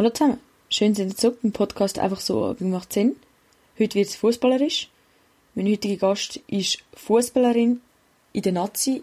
[0.00, 0.40] Hallo zusammen,
[0.70, 3.16] schön sind ihr zurück beim Podcast «Einfach so macht Sinn».
[3.78, 4.88] Heute wird es fußballerisch.
[5.54, 7.82] Mein heutiger Gast ist Fußballerin
[8.32, 9.02] in der Nazi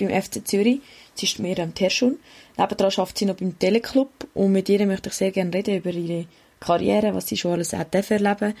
[0.00, 0.80] beim FC Zürich.
[1.12, 2.18] Sie ist Miriam Terschun.
[2.56, 5.90] Nebenan arbeitet sie noch beim Teleclub und mit ihr möchte ich sehr gerne reden über
[5.90, 6.24] ihre
[6.60, 8.54] Karriere, was sie schon alles hat erleben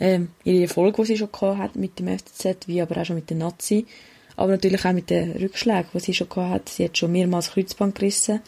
[0.00, 3.16] ähm, ihre Erfolge, die sie schon gehabt hat mit dem FCZ, wie aber auch schon
[3.16, 3.86] mit der Nazi.
[4.36, 6.68] Aber natürlich auch mit den Rückschlägen, die sie schon gehabt hat.
[6.68, 8.42] Sie hat schon mehrmals Kreuzband gerissen.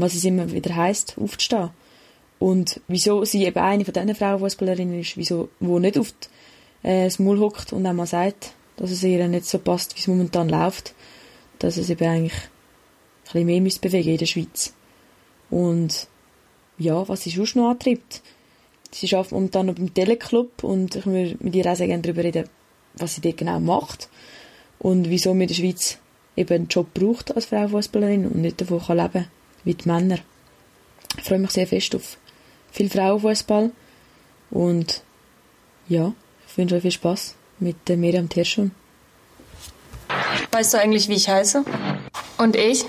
[0.00, 1.70] was es immer wieder heisst, aufzustehen.
[2.40, 7.04] Und wieso sie eben eine von diesen Frauenfußballerinnen ist, wieso, wo nicht auf die, äh,
[7.04, 10.48] das Maul hockt und einmal sagt, dass es ihr nicht so passt, wie es momentan
[10.48, 10.94] läuft,
[11.58, 14.72] dass es eben eigentlich ein bisschen mehr müsste bewegen in der Schweiz.
[15.50, 16.08] Und
[16.78, 18.22] ja, was sie sonst noch antreibt.
[18.90, 22.24] Sie arbeitet momentan noch beim Teleclub und ich würde mit ihr auch sehr gerne darüber
[22.24, 22.48] reden,
[22.94, 24.08] was sie dort genau macht
[24.78, 25.98] und wieso man in der Schweiz
[26.36, 29.26] eben einen Job braucht als Frauenfußballerin und nicht davon kann leben
[29.62, 30.18] wie die Männer.
[31.18, 32.16] Ich freue mich sehr fest auf
[32.72, 33.70] viel Frauenfußball
[34.50, 35.02] und
[35.88, 36.12] ja,
[36.48, 38.72] ich wünsche euch viel Spaß mit der Miriam Terschun.
[40.52, 41.64] Weißt du eigentlich, wie ich heiße?
[42.38, 42.84] Und ich?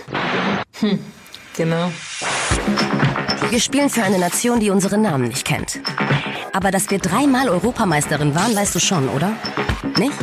[0.80, 1.00] Hm,
[1.56, 1.92] genau.
[3.50, 5.80] Wir spielen für eine Nation, die unsere Namen nicht kennt.
[6.54, 9.34] Aber dass wir dreimal Europameisterin waren, weißt du schon, oder?
[9.98, 10.14] Nicht?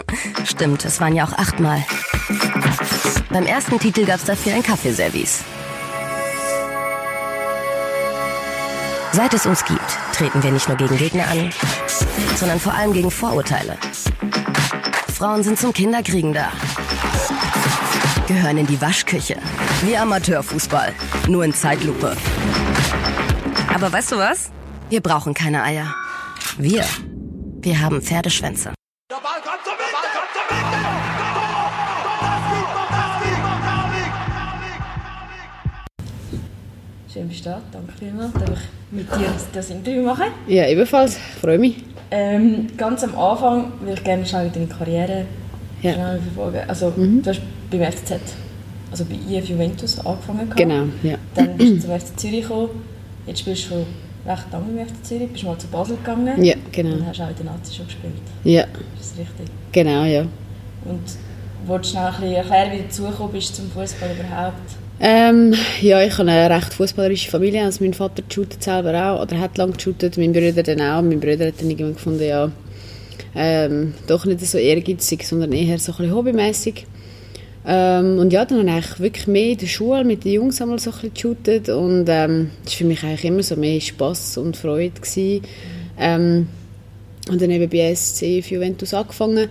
[0.44, 1.84] Stimmt, es waren ja auch achtmal.
[3.30, 5.44] Beim ersten Titel gab es dafür ein Kaffeeservice.
[9.18, 11.50] Seit es uns gibt, treten wir nicht nur gegen Gegner an,
[12.36, 13.76] sondern vor allem gegen Vorurteile.
[15.12, 16.52] Frauen sind zum Kinderkriegen da.
[18.28, 19.34] Gehören in die Waschküche.
[19.82, 20.92] Wie Amateurfußball.
[21.26, 22.16] Nur in Zeitlupe.
[23.74, 24.52] Aber weißt du was?
[24.88, 25.92] Wir brauchen keine Eier.
[26.56, 26.84] Wir.
[27.60, 28.77] Wir haben Pferdeschwänze.
[37.18, 37.60] Du da.
[37.72, 38.32] Danke vielmals.
[38.32, 40.26] Darf ich mit dir das Interview machen?
[40.46, 41.16] Ja, ebenfalls.
[41.16, 41.76] Ich freue mich.
[42.12, 45.24] Ähm, ganz am Anfang würde ich gerne schnell deine Karriere
[45.82, 45.94] ja.
[45.94, 46.60] schnell verfolgen.
[46.68, 47.22] Also, mhm.
[47.22, 47.40] du hast
[47.70, 48.12] beim FCZ,
[48.90, 50.44] also bei IF Juventus angefangen.
[50.44, 50.56] Gehabt.
[50.56, 51.16] Genau, ja.
[51.34, 52.70] Dann bist du zum FC Zürich gekommen.
[53.26, 53.86] Jetzt bist du schon
[54.24, 55.32] recht lange beim FC Zürich.
[55.32, 56.42] Bist mal zu Basel gegangen.
[56.42, 56.94] Ja, genau.
[56.94, 58.14] Und hast auch in der Nazi schon gespielt.
[58.44, 58.62] Ja.
[58.62, 59.54] Ist das richtig?
[59.72, 60.20] Genau, ja.
[60.84, 61.02] Und
[61.66, 64.87] wolltest du schnell ein bisschen erklären, wie du dazugekommen bist zum Fußball überhaupt?
[65.00, 67.64] Ähm, ja, ich habe eine recht fußballerische Familie.
[67.64, 71.02] Also mein Vater shootet selber auch oder hat lange geshootet, mein Bruder dann auch.
[71.02, 72.50] Mein Bruder hat dann irgendwann gefunden, ja,
[73.34, 76.86] ähm, doch nicht so ehrgeizig, sondern eher so ein bisschen hobbymäßig.
[77.66, 80.78] Ähm, und ja, dann habe ich wirklich mehr in der Schule mit den Jungs einmal
[80.78, 84.36] so ein bisschen geshootet und ähm, das war für mich eigentlich immer so mehr Spass
[84.38, 85.42] und Freude gewesen.
[85.98, 86.48] Ähm,
[87.28, 89.48] und dann eben bei SC Juventus angefangen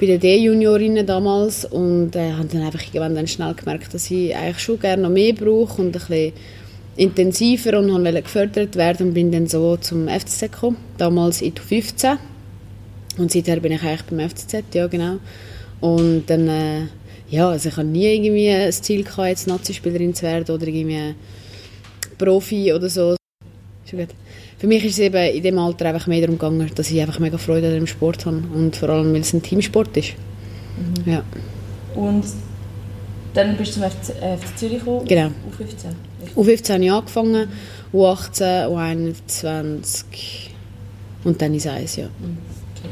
[0.00, 4.34] bei den D-Juniorinnen damals und äh, habe dann einfach irgendwann dann schnell gemerkt, dass ich
[4.34, 6.32] eigentlich schon gerne noch mehr brauche und ein bisschen
[6.96, 12.16] intensiver und wollte gefördert werden und bin dann so zum FCZ gekommen, damals in 15
[13.18, 15.18] und seither bin ich eigentlich beim FCZ, ja genau.
[15.80, 16.86] Und dann, äh,
[17.28, 21.14] ja, also ich habe nie irgendwie das Ziel gehabt, jetzt Nazi-Spielerin zu werden oder irgendwie
[22.16, 23.16] Profi oder so.
[23.84, 24.14] Schon gut
[24.60, 27.18] für mich ist es eben in dem Alter einfach mehr darum gegangen, dass ich einfach
[27.18, 30.12] mega Freude an dem Sport habe und vor allem, weil es ein Teamsport ist.
[30.76, 31.10] Mhm.
[31.10, 31.22] Ja.
[31.94, 32.24] Und
[33.32, 35.06] dann bist du zum FC, äh, FC Zürich gekommen?
[35.06, 35.28] Genau.
[35.28, 36.36] U15?
[36.36, 37.48] U15 habe ich angefangen,
[37.94, 40.04] U18, U21
[41.24, 42.04] und dann ist eins, ja.
[42.04, 42.36] Mhm,
[42.76, 42.90] okay.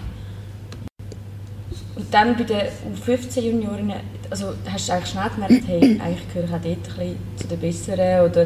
[1.97, 2.61] Und dann bei den
[2.97, 3.97] U15 Juniorinnen,
[4.31, 7.47] also hast du eigentlich schnell gemerkt, hey, eigentlich gehöre ich auch dort ein bisschen zu
[7.47, 8.43] den Besseren oder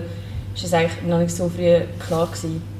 [0.54, 2.72] ist das eigentlich noch nicht so früh klar gewesen?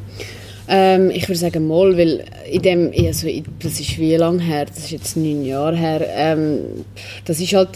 [0.69, 3.29] Ähm, ich würde sagen mal, weil in dem, also
[3.61, 6.85] das ist wie lange her, das ist jetzt neun Jahre her, ähm,
[7.25, 7.71] das ist halt,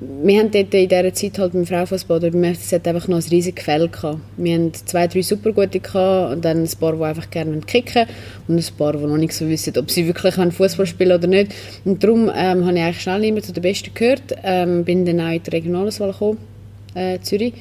[0.00, 3.28] wir haben dort in dieser Zeit halt beim Frauenfußball oder beim FCZ einfach noch ein
[3.30, 4.18] riesiges Feld gehabt.
[4.36, 8.06] Wir haben zwei, drei Supergute gehabt und dann ein paar, die einfach gerne kicken
[8.48, 11.54] und ein paar, die noch nicht so wissen, ob sie wirklich Fußball spielen oder nicht.
[11.84, 15.20] Und darum ähm, habe ich eigentlich schnell immer zu den Besten gehört, ähm, bin dann
[15.20, 16.38] auch in die Regionalauswahl gekommen,
[16.94, 17.54] äh, Zürich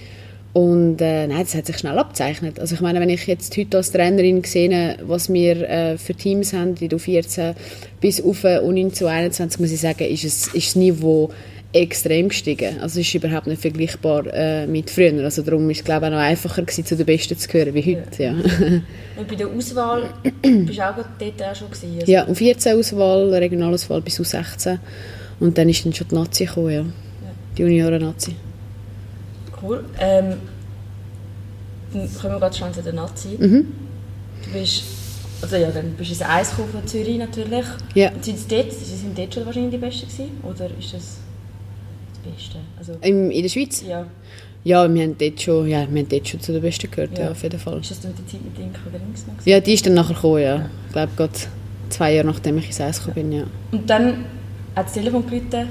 [0.54, 2.60] und äh, nein, das hat sich schnell abgezeichnet.
[2.60, 6.52] Also ich meine, wenn ich jetzt heute als Trainerin sehe, was wir äh, für Teams
[6.52, 7.56] haben, die du 14
[8.02, 11.30] bis auf U19 zu 21, muss ich sagen, ist, es, ist das Niveau
[11.74, 12.82] extrem gestiegen.
[12.82, 15.24] Also es ist überhaupt nicht vergleichbar äh, mit früher.
[15.24, 17.74] Also darum ist es glaube ich auch noch einfacher gewesen, zu den Besten zu gehören
[17.74, 18.24] wie heute.
[18.24, 18.32] Ja.
[18.32, 20.10] Und bei der Auswahl
[20.42, 21.98] bist du auch dort auch schon gewesen?
[22.02, 24.80] Also ja, um 14 Auswahl, Regionalauswahl bis U16
[25.40, 26.82] und dann ist dann schon die Nazi gekommen, ja.
[26.82, 26.86] ja.
[27.58, 28.36] Die Junioren-Nazi.
[29.62, 29.84] Cool.
[30.00, 30.38] Ähm,
[31.94, 33.38] dann kommen wir gerade schon zu der Nazi.
[33.40, 33.68] Mhm.
[34.46, 34.84] Du bist,
[35.42, 37.66] also ja, dann bist du ins Eis von Zürich natürlich.
[37.94, 38.12] Ja.
[38.22, 40.32] sind sie dort, sie sind dort schon wahrscheinlich die Besten gewesen?
[40.44, 41.18] Oder ist das
[42.24, 42.58] das Beste?
[42.78, 43.84] Also, Im, in der Schweiz?
[43.88, 44.06] Ja.
[44.64, 47.26] Ja, wir haben dort schon, ja, wir haben dort schon zu den Besten gehört, ja,
[47.26, 47.32] Ja.
[47.32, 47.80] auf jeden Fall.
[47.80, 49.46] Ist das dann die Zeit mit Inka links noch?
[49.46, 50.70] Ja, die ist dann nachher gekommen, ja.
[50.88, 51.34] Ich glaube, gerade
[51.90, 53.44] zwei Jahre nachdem ich ins Eis gekommen bin, ja.
[53.72, 54.26] Und dann
[54.76, 55.68] hat das Telefon gerufen,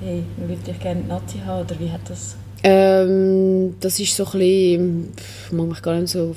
[0.00, 2.36] hey, wir würden dich gerne Nazi haben, oder wie hat das...
[2.64, 5.08] Ähm, das ist so ein bisschen,
[5.46, 6.34] ich mag mich gar nicht so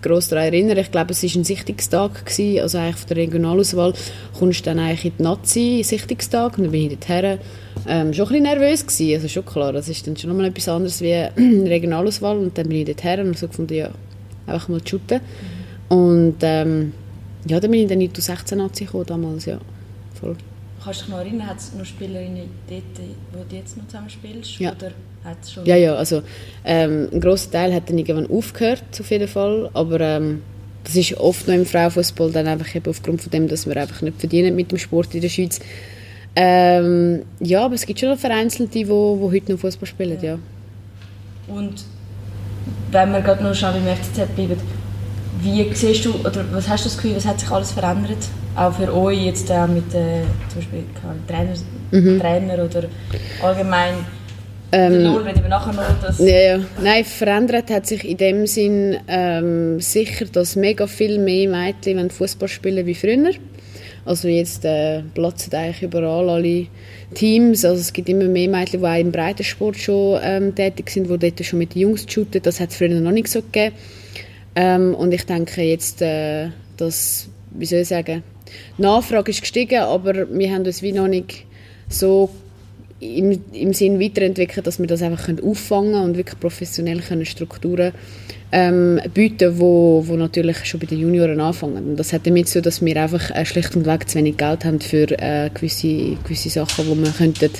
[0.00, 0.78] gross daran erinnern.
[0.78, 3.92] Ich glaube, es war ein Sichtungstag, gewesen, also eigentlich von der Regionalauswahl
[4.38, 7.38] kommst du dann eigentlich in die Nazi-Sichtungstag und dann bin ich dorthin.
[7.86, 10.68] Ähm, schon ein bisschen nervös gewesen, also schon klar, das ist dann schon nochmal etwas
[10.68, 11.12] anderes wie
[11.68, 13.90] Regionalauswahl und dann bin ich dorthin und so gefunden, ja,
[14.46, 15.20] einfach mal shooten.
[15.88, 16.92] Und ähm,
[17.46, 19.58] ja, dann bin ich dann in die 16 Nazi gekommen damals, ja,
[20.14, 20.36] voll.
[20.88, 22.82] Kannst du dich noch erinnern, hat es noch Spielerinnen dort,
[23.34, 24.58] wo du jetzt noch zusammen spielst?
[24.58, 24.72] Ja.
[24.72, 24.92] Oder
[25.22, 25.66] hat es schon...
[25.66, 26.22] Ja, ja, also
[26.64, 30.40] ähm, ein grosser Teil hat dann irgendwann aufgehört, auf jeden Fall, aber ähm,
[30.84, 34.00] das ist oft noch im Frauenfußball dann einfach eben aufgrund von dem, dass wir einfach
[34.00, 35.60] nicht verdienen mit dem Sport in der Schweiz.
[36.34, 40.38] Ähm, ja, aber es gibt schon noch Vereinzelte, die wo, heute noch Fußball spielen, ja.
[41.48, 41.84] Und
[42.92, 44.56] wenn wir gerade noch schnell beim FCZ bleiben,
[45.42, 48.18] wie siehst du, oder was hast du das Gefühl, was hat sich alles verändert?
[48.56, 51.54] Auch für euch jetzt äh, mit äh, zum Beispiel keine Ahnung,
[51.90, 52.84] Trainer, Trainer oder
[53.42, 53.94] allgemein
[54.70, 56.18] Ähm, der Lohn, reden wir nachher noch, dass...
[56.18, 56.58] Ja, ja.
[56.82, 62.48] Nein, verändert hat sich in dem Sinn ähm, sicher, dass mega viel mehr Mädchen Fußball
[62.48, 63.30] spielen wie früher.
[64.04, 66.66] Also jetzt äh, platzen eigentlich überall alle
[67.14, 67.64] Teams.
[67.64, 71.18] Also es gibt immer mehr Mädchen, die auch im Breitensport schon ähm, tätig sind, die
[71.18, 72.42] dort schon mit den Jungs shooten.
[72.42, 73.74] Das hat es früher noch nicht so gegeben.
[74.54, 78.22] Ähm, und ich denke jetzt, äh, dass, wie soll ich sagen,
[78.78, 81.44] die Nachfrage ist gestiegen, aber wir haben uns wie noch nicht
[81.88, 82.30] so
[83.00, 87.92] im, im Sinn weiterentwickelt, dass wir das einfach können auffangen und wirklich professionell können Strukturen
[88.50, 91.90] ähm, bieten, wo, wo natürlich schon bei den Junioren anfangen.
[91.90, 94.64] Und das hat damit zu, dass wir einfach äh, schlicht und weg zu wenig Geld
[94.64, 97.50] haben für äh, gewisse, gewisse Sachen, die wir könnten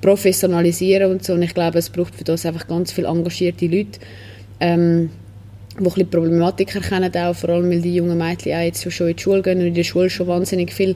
[0.00, 1.32] professionalisieren und so.
[1.32, 3.98] Und ich glaube, es braucht für das einfach ganz viele engagierte Leute,
[4.60, 5.10] ähm,
[5.78, 9.16] die ein Problematik erkennen, auch, vor allem weil die jungen Mädchen auch jetzt schon in
[9.16, 10.94] die Schule gehen und in der Schule schon wahnsinnig viel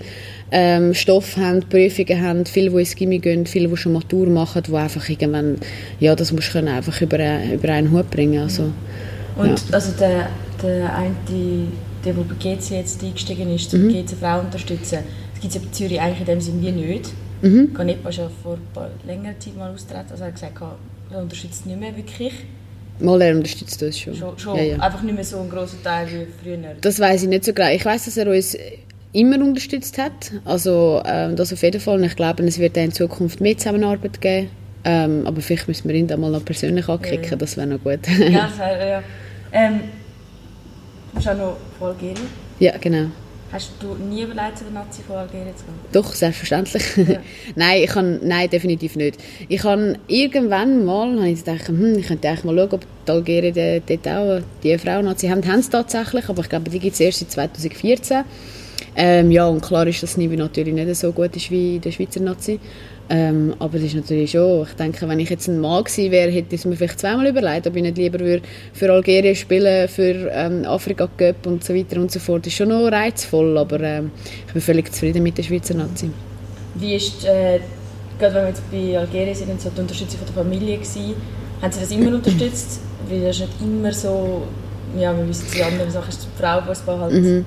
[0.50, 4.62] ähm, Stoff haben, Prüfungen haben, viele, die ins Gimmi gehen, viele, die schon Matur machen,
[4.66, 5.58] die einfach irgendwann,
[6.00, 7.18] ja, das musst du können einfach über,
[7.52, 8.40] über einen Hut bringen.
[8.40, 8.72] Also,
[9.36, 10.28] Und also der,
[10.62, 13.88] der eine, der, der bei GC jetzt eingestiegen ist, Mhm.
[13.88, 14.98] GC Frau unterstützen,
[15.32, 17.12] das gibt es ja in Zürich eigentlich in dem Sinne wie nicht.
[17.42, 17.72] Mhm.
[17.72, 20.60] Canepa ja vor ein paar längerer Zeit mal austreten, also er hat gesagt,
[21.10, 22.32] er unterstützt nicht mehr wirklich.
[23.02, 24.14] Mal er unterstützt uns schon.
[24.14, 24.76] Schon, schon Ja, ja.
[24.78, 26.58] einfach nicht mehr so ein grosser Teil wie früher.
[26.80, 27.70] Das weiß ich nicht so genau.
[27.70, 28.56] Ich weiß, dass er uns
[29.12, 30.32] immer unterstützt hat.
[30.44, 31.98] Also ähm, das auf jeden Fall.
[31.98, 34.50] Und ich glaube, es wird auch in Zukunft mehr Zusammenarbeit geben.
[34.82, 37.24] Ähm, aber vielleicht müssen wir ihn da mal noch persönlich ankicken.
[37.24, 37.36] Ja, ja.
[37.36, 38.00] Das wäre noch gut.
[38.18, 39.02] ja, das wäre, ja.
[39.52, 39.80] Ähm,
[41.10, 42.16] du bist auch noch Algerien.
[42.58, 43.06] ja, genau.
[43.52, 45.74] Hast du nie überlegt, zu der Nazi von Algerien zu gehen?
[45.92, 46.84] Doch, selbstverständlich.
[46.96, 47.18] Ja.
[47.56, 49.18] nein, ich kann, nein, definitiv nicht.
[49.48, 53.10] Ich habe irgendwann mal habe ich gedacht, hm, ich könnte eigentlich mal schauen, ob die
[53.10, 55.44] Algerien de- dort auch die Frauennazi haben.
[55.46, 58.24] Haben sie tatsächlich, aber ich glaube, die gibt es erst seit 2014.
[58.96, 61.90] Ähm, ja, und klar ist, dass das Niveau natürlich nicht so gut ist wie der
[61.92, 62.58] Schweizer Nazi.
[63.12, 66.30] Ähm, aber es ist natürlich schon, ich denke, wenn ich jetzt ein Mann gewesen wäre,
[66.30, 69.88] hätte ich es mir vielleicht zweimal überlegt, ob ich nicht lieber würde für Algerien spielen,
[69.88, 72.46] für ähm, Afrika Cup und so weiter und so fort.
[72.46, 74.12] Das ist schon noch reizvoll, aber ähm,
[74.46, 76.08] ich bin völlig zufrieden mit der Schweizer Nazi.
[76.76, 77.58] Wie ist, äh,
[78.16, 81.14] gerade wenn wir jetzt bei Algerien sind, so die Unterstützung von der Familie gewesen,
[81.60, 82.80] haben sie das immer unterstützt?
[83.08, 84.42] Weil das ist nicht immer so,
[84.96, 87.44] ja, wir wissen, die anderen Sachen ist Frauenfußball halt, Mhm.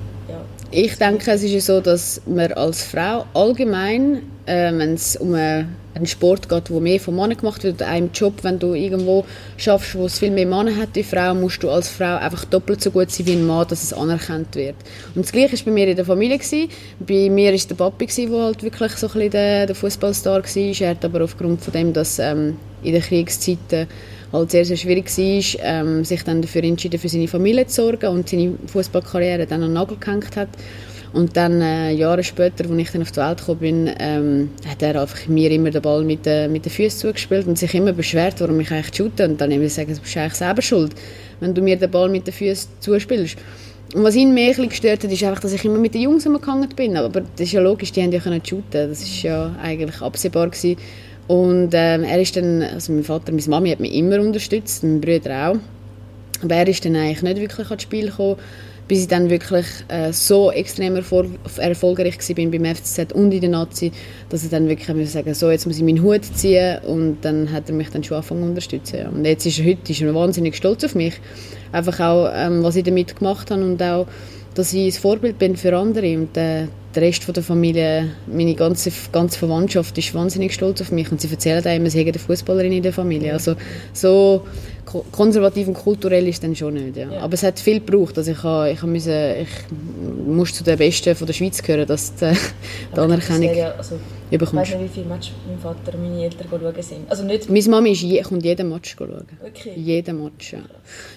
[0.76, 5.32] Ich denke, es ist ja so, dass man als Frau allgemein, äh, wenn es um
[5.32, 8.74] eine, einen Sport geht, wo mehr von Männern gemacht wird, oder einem Job, wenn du
[8.74, 9.24] irgendwo
[9.56, 12.82] schaffst, wo es viel mehr Männer hat wie Frau, musst du als Frau einfach doppelt
[12.82, 14.74] so gut sein wie ein Mann, dass es anerkannt wird.
[15.14, 16.38] Und das Gleiche war bei mir in der Familie.
[16.38, 16.68] Gewesen.
[16.98, 20.42] Bei mir war der Papi, gewesen, der halt wirklich so ein bisschen der, der Fußballstar
[20.42, 20.80] war.
[20.80, 23.86] Er hat aber aufgrund von dem, dass ähm, in den Kriegszeiten
[24.34, 28.08] halt sehr, sehr schwierig war, ähm, sich dann dafür entschieden, für seine Familie zu sorgen
[28.08, 30.48] und seine Fußballkarriere dann an den Nagel gehängt hat.
[31.12, 34.82] Und dann, äh, Jahre später, als ich dann auf die Welt gekommen bin, ähm, hat
[34.82, 37.92] er einfach mir immer den Ball mit, den mit den Füßen zugespielt und sich immer
[37.92, 39.24] beschwert, warum ich eigentlich shoote.
[39.24, 40.92] Und dann habe ich gesagt, du bist eigentlich selber schuld,
[41.38, 43.36] wenn du mir den Ball mit den Füßen zuspielst.
[43.94, 46.68] Und was ihn mehr gestört hat, ist einfach, dass ich immer mit den Jungs umgehangen
[46.74, 46.96] bin.
[46.96, 48.64] Aber das ist ja logisch, die haben ja shooten.
[48.72, 50.76] Das ist ja eigentlich absehbar gewesen.
[51.26, 55.00] Und ähm, er ist dann, also mein Vater, meine Mami hat mich immer unterstützt, mein
[55.00, 55.56] Bruder auch.
[56.42, 58.36] Aber er ist dann eigentlich nicht wirklich ans Spiel gekommen,
[58.86, 63.50] bis ich dann wirklich äh, so extrem erfolg erfolgreich war beim FCZ und in der
[63.50, 63.90] Nazi,
[64.28, 67.50] dass ich dann wirklich muss sagen so, jetzt muss ich meinen Hut ziehen und dann
[67.50, 69.06] hat er mich dann schon angefangen zu unterstützen.
[69.06, 71.14] Und jetzt ist er heute ist er wahnsinnig stolz auf mich.
[71.72, 74.06] Einfach auch, ähm, was ich damit gemacht habe und auch,
[74.54, 78.90] dass ich ein Vorbild bin für andere und äh, der Rest der Familie, meine ganze,
[79.12, 82.72] ganze Verwandtschaft ist wahnsinnig stolz auf mich und sie erzählen einem, sie hätten eine Fußballerin
[82.72, 83.32] in der Familie.
[83.32, 83.56] Also
[83.92, 84.46] so
[84.84, 86.96] konservativ und kulturell ist dann schon nicht.
[86.96, 87.10] Ja.
[87.10, 87.20] Ja.
[87.20, 88.16] Aber es hat viel gebraucht.
[88.18, 89.48] Also ich, habe, ich, habe müssen, ich
[90.26, 92.32] muss zu den Besten von der Schweiz gehören, dass die,
[92.94, 93.98] die Anerkennung ja, also,
[94.30, 94.52] bekommst.
[94.52, 97.10] Ich weiß nicht, wie viele Matches mein Vater und meine Eltern schauen sind.
[97.10, 99.26] Also nicht Meine Mama ist je, kommt jeden Match schauen.
[99.46, 99.72] Okay.
[99.76, 100.60] Jeden Match, ja.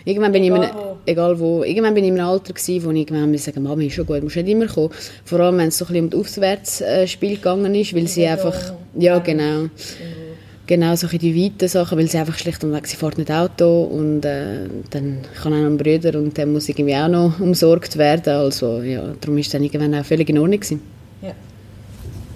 [0.06, 0.98] Irgendwann bin egal, ich in einem, wo.
[1.06, 1.64] egal wo.
[1.64, 4.06] Irgendwann bin ich in einem Alter gewesen, wo ich irgendwann musste sagen, Mama ist schon
[4.06, 4.90] gut, musst nicht immer kommen.
[5.26, 8.74] Vor allem, wenn es so ein bisschen um das Aufwärtsspiel gegangen ist, weil sie einfach...
[9.00, 9.64] Ja, genau.
[9.64, 10.27] Mhm
[10.68, 13.84] genau solche die weiten Sachen, weil sie einfach schlicht und weg, sie fährt nicht Auto
[13.84, 17.98] und äh, dann kann auch noch ein Bruder und der muss irgendwie auch noch umsorgt
[17.98, 20.82] werden, also ja, darum ist es dann irgendwann auch völlig in Ordnung gewesen.
[21.22, 21.32] Ja,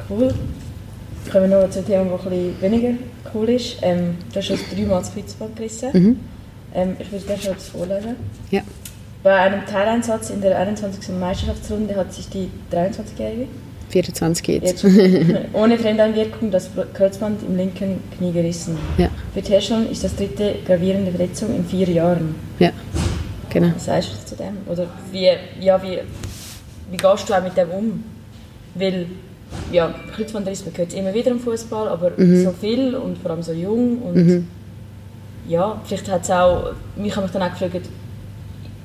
[0.09, 0.33] cool.
[1.31, 2.93] Kommen wir noch zu einem Thema, das ein weniger
[3.33, 3.77] cool ist.
[3.81, 5.89] Ähm, du hast schon dreimal das Kreuzband gerissen.
[5.93, 6.19] Mhm.
[6.73, 8.15] Ähm, ich würde gerne schon das vorlesen.
[8.49, 8.61] Ja.
[9.23, 11.15] Bei einem Teileinsatz in der 21.
[11.19, 13.47] Meisterschaftsrunde hat sich die 23-Jährige
[13.91, 14.85] 24 jetzt.
[15.53, 18.77] Ohne Fremdeinwirkung das Kreuzband im linken Knie gerissen.
[18.97, 19.09] Ja.
[19.33, 22.35] Für Terscheln ist das dritte gravierende Verletzung in vier Jahren.
[22.59, 22.71] Ja,
[23.49, 23.71] genau.
[23.75, 24.57] Was sagst du zu dem?
[24.67, 25.29] Oder wie,
[25.59, 25.99] ja, wie,
[26.89, 28.03] wie gehst du auch mit dem um?
[28.75, 29.07] Weil,
[29.71, 32.43] ja, Kreuzbandriss, man hört immer wieder im Fußball, aber mhm.
[32.43, 34.47] so viel und vor allem so jung und mhm.
[35.47, 37.87] ja, vielleicht hat es auch, mich habe mich dann auch gefragt,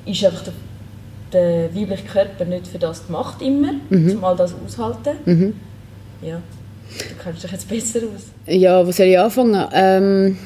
[0.05, 0.53] ist einfach der
[1.33, 4.11] der weibliche Körper nicht für das gemacht immer, mhm.
[4.11, 5.17] um all das auszuhalten.
[5.25, 5.53] Mhm.
[6.21, 6.41] Ja,
[6.99, 8.31] du kennst dich jetzt besser aus.
[8.45, 9.67] Ja, wo soll ich anfangen?
[9.73, 10.37] Ähm,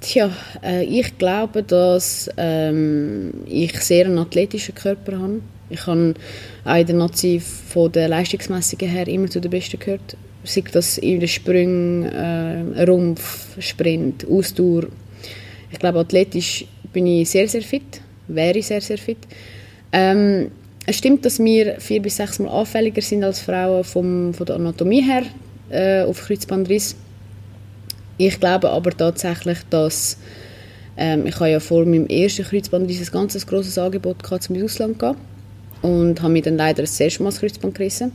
[0.00, 0.30] tja,
[0.62, 5.40] äh, ich glaube, dass ähm, ich sehr einen athletischen Körper habe.
[5.68, 6.14] Ich habe
[6.64, 10.16] auch in der Nazi von der Leistungsmessungen her immer zu den Besten gehört.
[10.42, 14.84] Sei das in den Sprüngen, äh, Rumpf, Sprint, Ausdauer.
[15.70, 19.18] Ich glaube, athletisch bin ich sehr, sehr fit, wäre ich sehr, sehr fit.
[19.92, 20.50] Ähm,
[20.86, 24.56] es stimmt, dass wir vier bis sechs Mal anfälliger sind als Frauen vom, von der
[24.56, 25.22] Anatomie her
[25.70, 26.96] äh, auf Kreuzbandriss.
[28.18, 30.18] Ich glaube aber tatsächlich, dass
[30.96, 35.00] ähm, ich habe ja vor meinem ersten Kreuzbandriss ein ganz grosses Angebot gehabt, zum Ausland
[35.00, 35.16] zu gehen
[35.82, 38.12] und habe mir dann leider das erste Mal das Kreuzband gerissen.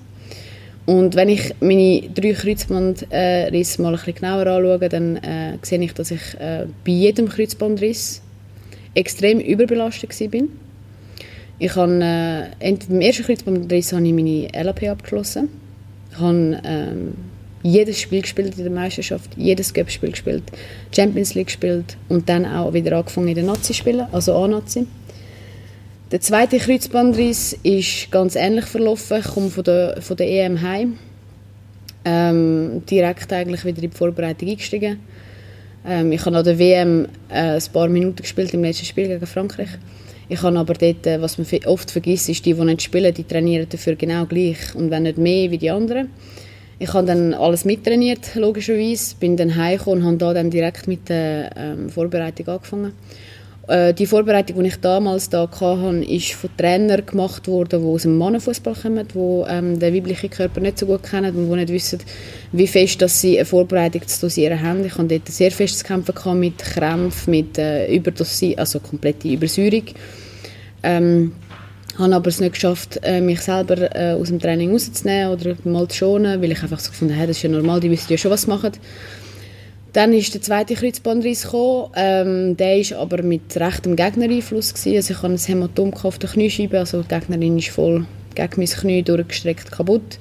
[0.86, 5.94] Und wenn ich meine drei Kreuzbandrisse mal ein bisschen genauer anschaue, dann äh, sehe ich,
[5.94, 8.22] dass ich äh, bei jedem Kreuzbandriss
[8.94, 10.42] extrem überbelastet war
[11.58, 15.50] ich habe, äh, beim ersten Kreuzbandriss habe ich meine LAP abgeschlossen.
[16.12, 17.14] Ich habe ähm,
[17.64, 20.44] jedes Spiel gespielt in der Meisterschaft, jedes Cup-Spiel gespielt,
[20.96, 24.86] Champions League gespielt und dann auch wieder angefangen in der Nazi spielen, also A-Nazi.
[26.12, 29.18] Der zweite Kreuzbandriss ist ganz ähnlich verlaufen.
[29.20, 31.00] Ich komme von der, von der EM heim.
[32.06, 35.00] Ähm, direkt eigentlich wieder in die Vorbereitung eingestiegen.
[35.88, 39.26] Ähm, ich habe an der WM äh, ein paar Minuten gespielt im letzten Spiel gegen
[39.26, 39.70] Frankreich.
[40.28, 43.24] Ich habe aber dort, äh, was man oft vergisst, ist, die, die nicht spielen, die
[43.24, 46.10] trainieren dafür genau gleich und wenn nicht mehr wie die anderen.
[46.78, 51.08] Ich habe dann alles mittrainiert, logischerweise, bin dann heimgekommen und habe da dann direkt mit
[51.08, 52.94] der ähm, Vorbereitung angefangen.
[53.68, 58.04] Äh, die Vorbereitung, die ich damals da hatte, ist von Trainern gemacht worden, die aus
[58.04, 61.72] dem Mannenfußball kommen, die ähm, den weiblichen Körper nicht so gut kennen und die nicht
[61.72, 62.00] wissen,
[62.52, 64.86] wie fest dass sie eine Vorbereitung zu dosieren haben.
[64.86, 69.86] Ich hatte dort sehr fest zu kämpfen mit Krämpfen, mit äh, Überdosi also komplette Übersäuerung.
[70.84, 71.32] Ähm,
[71.98, 75.88] habe aber es nicht geschafft, äh, mich selber äh, aus dem Training rauszunehmen oder mal
[75.88, 78.18] zu schonen, weil ich einfach so gefunden habe, das ist ja normal, die wissen ja
[78.18, 78.74] schon, was sie machen.
[79.96, 81.90] Dann ist der zweite Kreuzbandriss gekommen.
[81.96, 84.98] Ähm, der ist aber mit rechtem Gegnereinfluss gewesen.
[84.98, 88.68] Also ich hatte ein Hämatom auf der Kniescheibe, also die Gegnerin ist voll gegen mein
[88.68, 90.20] Knie durchgestreckt kaputt.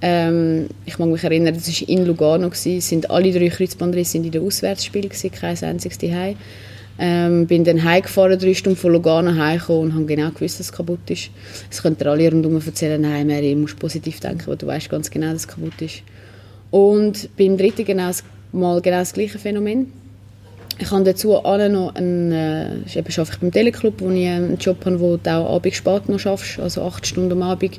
[0.00, 2.48] Ähm, ich mag mich erinnern, das war in Lugano.
[2.48, 2.78] Gewesen.
[2.78, 6.36] Es sind alle drei Kreuzbandrisse in den Auswärtsspielen, kein einziges Zuhause.
[6.98, 10.72] Ähm, bin dann heimgefahren, drei Stunden von Lugano heimgekommen und habe genau gewusst, dass es
[10.72, 11.28] kaputt ist.
[11.70, 15.10] Es könnten alle rundherum erzählen, nein, Mary, du musst positiv denken, weil du weißt ganz
[15.10, 16.02] genau, dass es kaputt ist.
[16.70, 19.92] Und beim dritten genau das mal genau das gleiche Phänomen.
[20.78, 24.84] Ich habe dazu alle noch einen, äh, eben arbeite beim Teleclub, wo ich einen Job
[24.84, 27.78] habe, wo du auch abends spät noch schaffst, also acht Stunden am Abend,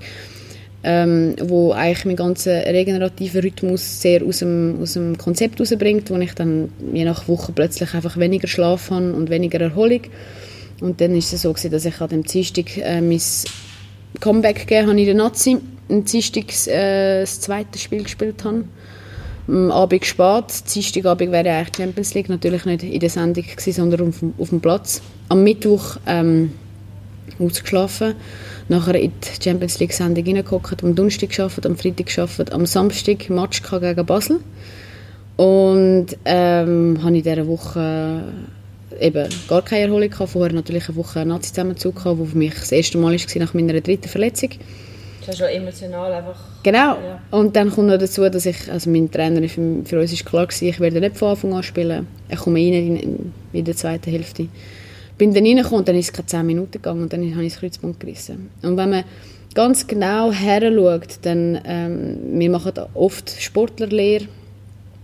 [0.83, 6.15] ähm, wo eigentlich meinen ganzen regenerativen Rhythmus sehr aus dem, aus dem Konzept herausbringt, wo
[6.17, 10.01] ich dann je nach Woche plötzlich einfach weniger Schlaf habe und weniger Erholung.
[10.79, 13.21] Und dann ist es so gewesen, dass ich an dem Dienstag äh, mein
[14.21, 15.57] Comeback gegeben habe in der Nazi,
[15.89, 18.63] am Dienstag äh, das zweite Spiel gespielt habe
[19.47, 20.45] am Abend spät.
[20.73, 24.61] Dienstagabend wäre eigentlich Champions League natürlich nicht in der Sendung gewesen, sondern auf, auf dem
[24.61, 25.01] Platz.
[25.29, 26.51] Am Mittwoch ähm,
[27.39, 28.15] ausgeschlafen,
[28.69, 33.29] nachher in die Champions League Sendung reingeguckt, am Donnerstag geschafft, am Freitag geschafft, am Samstag
[33.29, 34.39] Match gegen Basel
[35.37, 38.23] und ähm, habe in dieser Woche
[38.99, 40.31] eben gar keine Erholung gehabt.
[40.31, 43.81] Vorher natürlich eine Woche Nazi-Zusammenzug gehabt, wo für mich das erste Mal war nach meiner
[43.81, 44.49] dritten Verletzung.
[45.25, 46.39] Das ist schon emotional einfach...
[46.63, 46.97] Genau.
[46.97, 47.21] Ja.
[47.31, 50.45] Und dann kommt noch dazu, dass ich, also mein Trainer, für, für uns ist klar
[50.45, 52.07] gewesen, ich werde nicht von Anfang an spielen.
[52.29, 54.47] Ich komme rein in, in, in der zweiten Hälfte.
[55.17, 57.53] Bin dann reingekommen und dann ist es keine 10 Minuten gegangen und dann habe ich
[57.53, 58.49] das Kreuzband gerissen.
[58.61, 59.03] Und wenn man
[59.53, 64.27] ganz genau her schaut, dann, ähm, wir machen oft Sportlerlehre,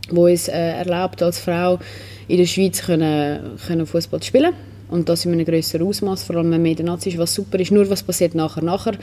[0.10, 1.80] wo es äh, erlaubt, als Frau
[2.28, 4.54] in der Schweiz können, können Fußball zu spielen
[4.92, 7.34] und das in einem größeren Ausmaß, vor allem wenn man in der Nazi ist, was
[7.34, 7.72] super ist.
[7.72, 8.64] Nur was passiert nachher?
[8.64, 8.94] Nachher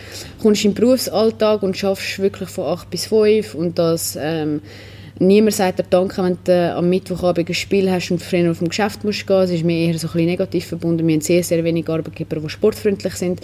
[0.41, 4.61] kommst du den Berufsalltag und schaffst wirklich von 8 bis 5 und das ähm,
[5.19, 8.69] niemand sagt dir Danke, wenn du am Mittwochabend ein Spiel hast und früher auf dem
[8.69, 9.41] Geschäft musst gehen.
[9.41, 11.07] Es ist mir eher so ein negativ verbunden.
[11.07, 13.41] Wir haben sehr, sehr wenige Arbeitgeber, die sportfreundlich sind.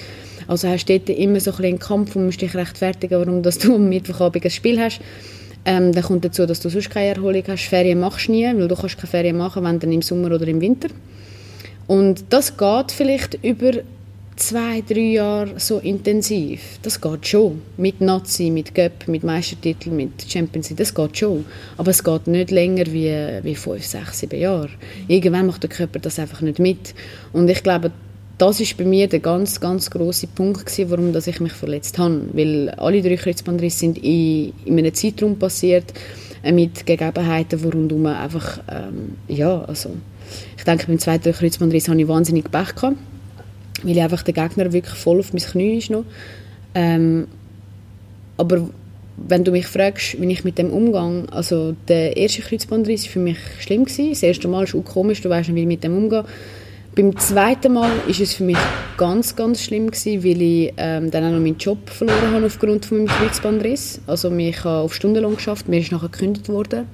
[0.47, 3.59] Also hast du dort immer so ein einen Kampf und musst dich rechtfertigen, warum dass
[3.59, 5.01] du am Mittwochabend ein Spiel hast.
[5.67, 7.65] Ähm, dann kommt dazu, dass du sonst keine Erholung hast.
[7.65, 10.47] Ferien machst du nie, weil du kannst keine Ferien machen, wenn dann im Sommer oder
[10.47, 10.89] im Winter.
[11.87, 13.73] Und das geht vielleicht über
[14.37, 16.79] zwei, drei Jahre so intensiv.
[16.83, 17.63] Das geht schon.
[17.77, 21.45] Mit Nazi, mit Göpp, mit Meistertitel, mit Champions League, das geht schon.
[21.77, 23.13] Aber es geht nicht länger wie,
[23.43, 24.71] wie fünf, sechs, sieben Jahre.
[25.09, 26.95] Irgendwann macht der Körper das einfach nicht mit.
[27.33, 27.93] Und ich glaube,
[28.39, 31.99] das ist bei mir der ganz, ganz große Punkt gewesen, warum dass ich mich verletzt
[31.99, 32.23] habe.
[32.33, 35.93] Weil alle drei Kreuzbandrisse sind in, in einem Zeitraum passiert,
[36.43, 39.91] äh, mit Gegebenheiten, wo rundum einfach, ähm, ja, also,
[40.57, 42.97] ich denke, beim zweiten Kreuzbandriss hatte ich wahnsinnig Pech gehabt,
[43.83, 46.05] weil einfach der Gegner wirklich voll auf mein Knie ist noch.
[46.75, 47.27] Ähm,
[48.37, 48.69] aber
[49.17, 53.19] wenn du mich fragst, wie ich mit dem umgehe, also der erste Kreuzbandriss war für
[53.21, 54.11] mich schlimm gewesen.
[54.11, 56.25] Das erste Mal ist auch komisch, du weißt nicht, wie ich mit dem umgehe.
[56.97, 58.59] Beim zweiten Mal ist es für mich
[58.97, 62.87] ganz, ganz schlimm gewesen, weil ich ähm, dann auch noch meinen Job verloren habe aufgrund
[62.87, 64.01] von meinem Kreuzbandriss.
[64.07, 66.87] Also ich habe auf stundenlang geschafft, mir ist nachher gekündigt worden.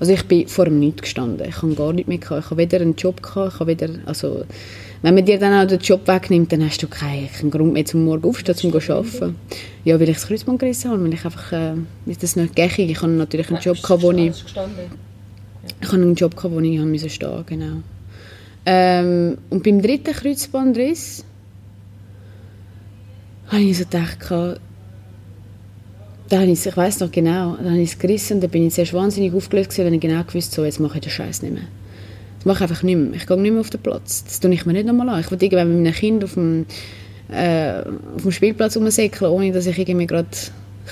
[0.00, 1.46] Also ich bin vor dem Nichts gestanden.
[1.46, 2.44] Ich habe gar nichts mehr gehabt.
[2.44, 4.44] Ich habe weder einen Job gehabt, ich habe weder, also
[5.02, 7.84] wenn man dir dann auch den Job wegnimmt, dann hast du keinen, keinen Grund mehr
[7.84, 9.36] zum Morgen aufstehen, zum zu arbeiten.
[9.84, 11.74] Ja, weil ich das Kreuzband gerissen habe, weil ich einfach, äh,
[12.06, 12.90] das nicht gächig.
[12.90, 14.32] Ich habe natürlich einen Job gehabt, wo ich,
[15.80, 17.82] ich habe einen Job gehabt, wo ich stehen musste, genau.
[18.66, 21.24] Ähm, und beim dritten Kreuzbandriss
[23.48, 24.18] habe ich so gedacht,
[26.30, 28.74] da habe ich, weiß noch genau, da habe ich es gerissen und da bin ich
[28.74, 31.52] sehr wahnsinnig aufgelöst gewesen, wenn ich genau gewusst so jetzt mache ich den Scheiß nicht
[31.52, 31.64] mehr.
[32.38, 33.14] Das mache ich einfach nicht mehr.
[33.14, 34.24] Ich gehe nicht mehr auf den Platz.
[34.24, 35.20] Das tue ich mir nicht nochmal an.
[35.20, 36.66] Ich will irgendwann mit meinem Kind auf dem,
[37.30, 37.80] äh,
[38.14, 40.28] auf dem Spielplatz rumsäckeln, ohne dass ich irgendwie gerade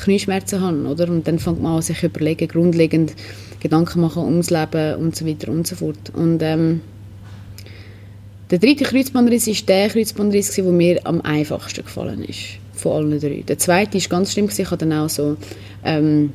[0.02, 1.08] Knieschmerzen habe, oder?
[1.08, 3.14] Und dann fängt man an, sich überlegen, grundlegend
[3.60, 6.12] Gedanken machen ums Leben und so weiter und so fort.
[6.14, 6.80] Und ähm,
[8.50, 12.58] der dritte Kreuzbandriss war der Kreuzbandriss, der mir am einfachsten gefallen ist.
[12.78, 13.42] Von allen drei.
[13.46, 14.48] Der zweite war ganz schlimm.
[14.56, 15.36] Ich hatte dann auch so...
[15.84, 16.32] Ähm,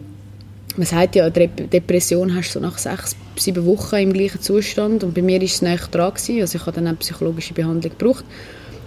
[0.76, 5.04] man sagt ja, Depression hast du so nach sechs, sieben Wochen im gleichen Zustand.
[5.04, 6.14] Und bei mir war es näher dran.
[6.14, 6.42] Gewesen.
[6.42, 8.26] Also ich habe dann auch psychologische Behandlung gebraucht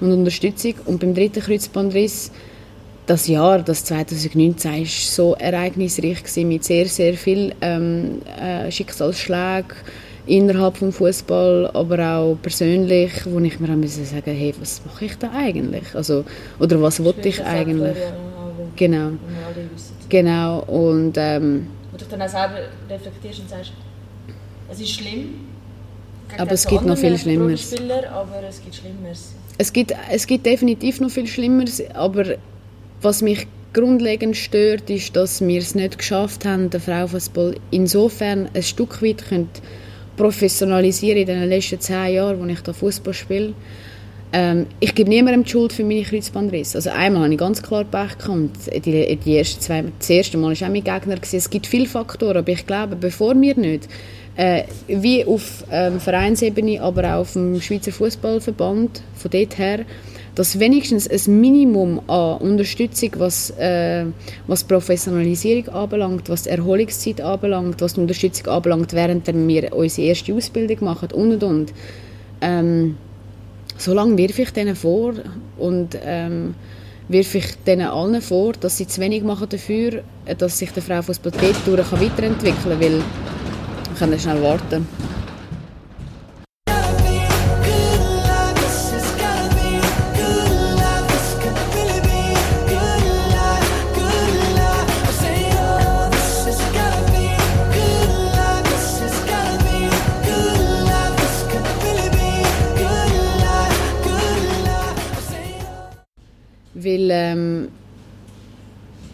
[0.01, 0.75] und Unterstützung.
[0.85, 2.33] Und beim dritten Kreuzbandriss,
[3.07, 9.77] das Jahr, das 2019, war so ereignisreich gewesen, mit sehr, sehr vielen ähm, äh, Schicksalsschlägen
[10.27, 15.17] innerhalb des Fußball, aber auch persönlich, wo ich mir musste sagen, hey, was mache ich
[15.19, 15.95] da eigentlich?
[15.95, 16.25] Also,
[16.59, 17.97] oder was wollte ich eigentlich?
[18.77, 19.13] Genau.
[20.09, 20.61] Genau.
[20.65, 22.59] Und ähm, wo du dann auch selber
[22.91, 23.73] reflektierst und sagst,
[24.71, 25.35] es ist schlimm.
[26.39, 27.73] Aber es gibt noch viel Schlimmeres.
[28.13, 29.33] Aber es gibt Schlimmeres.
[29.59, 32.37] Es gibt, es gibt definitiv noch viel Schlimmeres, aber
[33.01, 38.63] was mich grundlegend stört, ist, dass wir es nicht geschafft haben, den Frauenfußball insofern ein
[38.63, 39.23] Stück weit
[40.17, 43.55] professionalisieren in den letzten zehn Jahren, als ich da Fußball spiele.
[44.33, 46.79] Ähm, ich gebe niemandem die Schuld für meine Kreuzbandrisse.
[46.79, 48.85] Also einmal habe ich ganz klar Pech gehabt.
[48.85, 51.17] Die, die ersten zwei, das erste Mal war auch mein Gegner.
[51.17, 51.37] Gewesen.
[51.37, 53.89] Es gibt viele Faktoren, aber ich glaube, bevor wir nicht
[54.37, 59.85] äh, wie auf ähm, Vereinsebene, aber auch auf dem Schweizer Fußballverband von dort her
[60.37, 64.05] dass wenigstens ein Minimum an Unterstützung, was, äh,
[64.47, 70.35] was Professionalisierung anbelangt, was die Erholungszeit anbelangt, was die Unterstützung anbelangt, während wir unsere erste
[70.35, 71.73] Ausbildung machen und und und.
[72.43, 72.97] Ähm,
[73.79, 75.15] so lange wirf ich denen vor
[75.57, 76.55] und ähm,
[77.09, 80.03] wirf ich denen allen vor, dass sie zu wenig machen dafür,
[80.37, 81.33] dass sich der Frauenfußball
[81.65, 83.03] dort weiterentwickeln kann, weil wir
[83.99, 84.87] können schnell warten.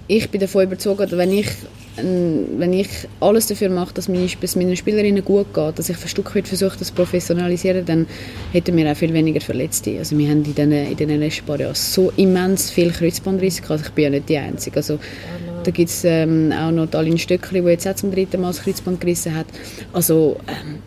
[0.09, 1.49] Ich bin davon überzeugt, wenn ich
[1.97, 2.88] wenn ich
[3.21, 6.79] alles dafür mache, dass es meinen Spielerinnen gut geht, dass ich ein Stück weit versuche,
[6.79, 8.07] das zu professionalisieren, dann
[8.53, 9.99] hätten wir auch viel weniger Verletzte.
[9.99, 13.85] Also wir haben in den, in den letzten paar Jahren so immens viel Kreuzbandrisse Also
[13.85, 14.77] ich bin ja nicht die Einzige.
[14.77, 14.99] Also,
[15.65, 18.62] da gibt es ähm, auch noch Aline Stöckli, die jetzt auch zum dritten Mal das
[18.62, 19.47] Kreuzband gerissen hat.
[19.93, 20.79] Also ähm,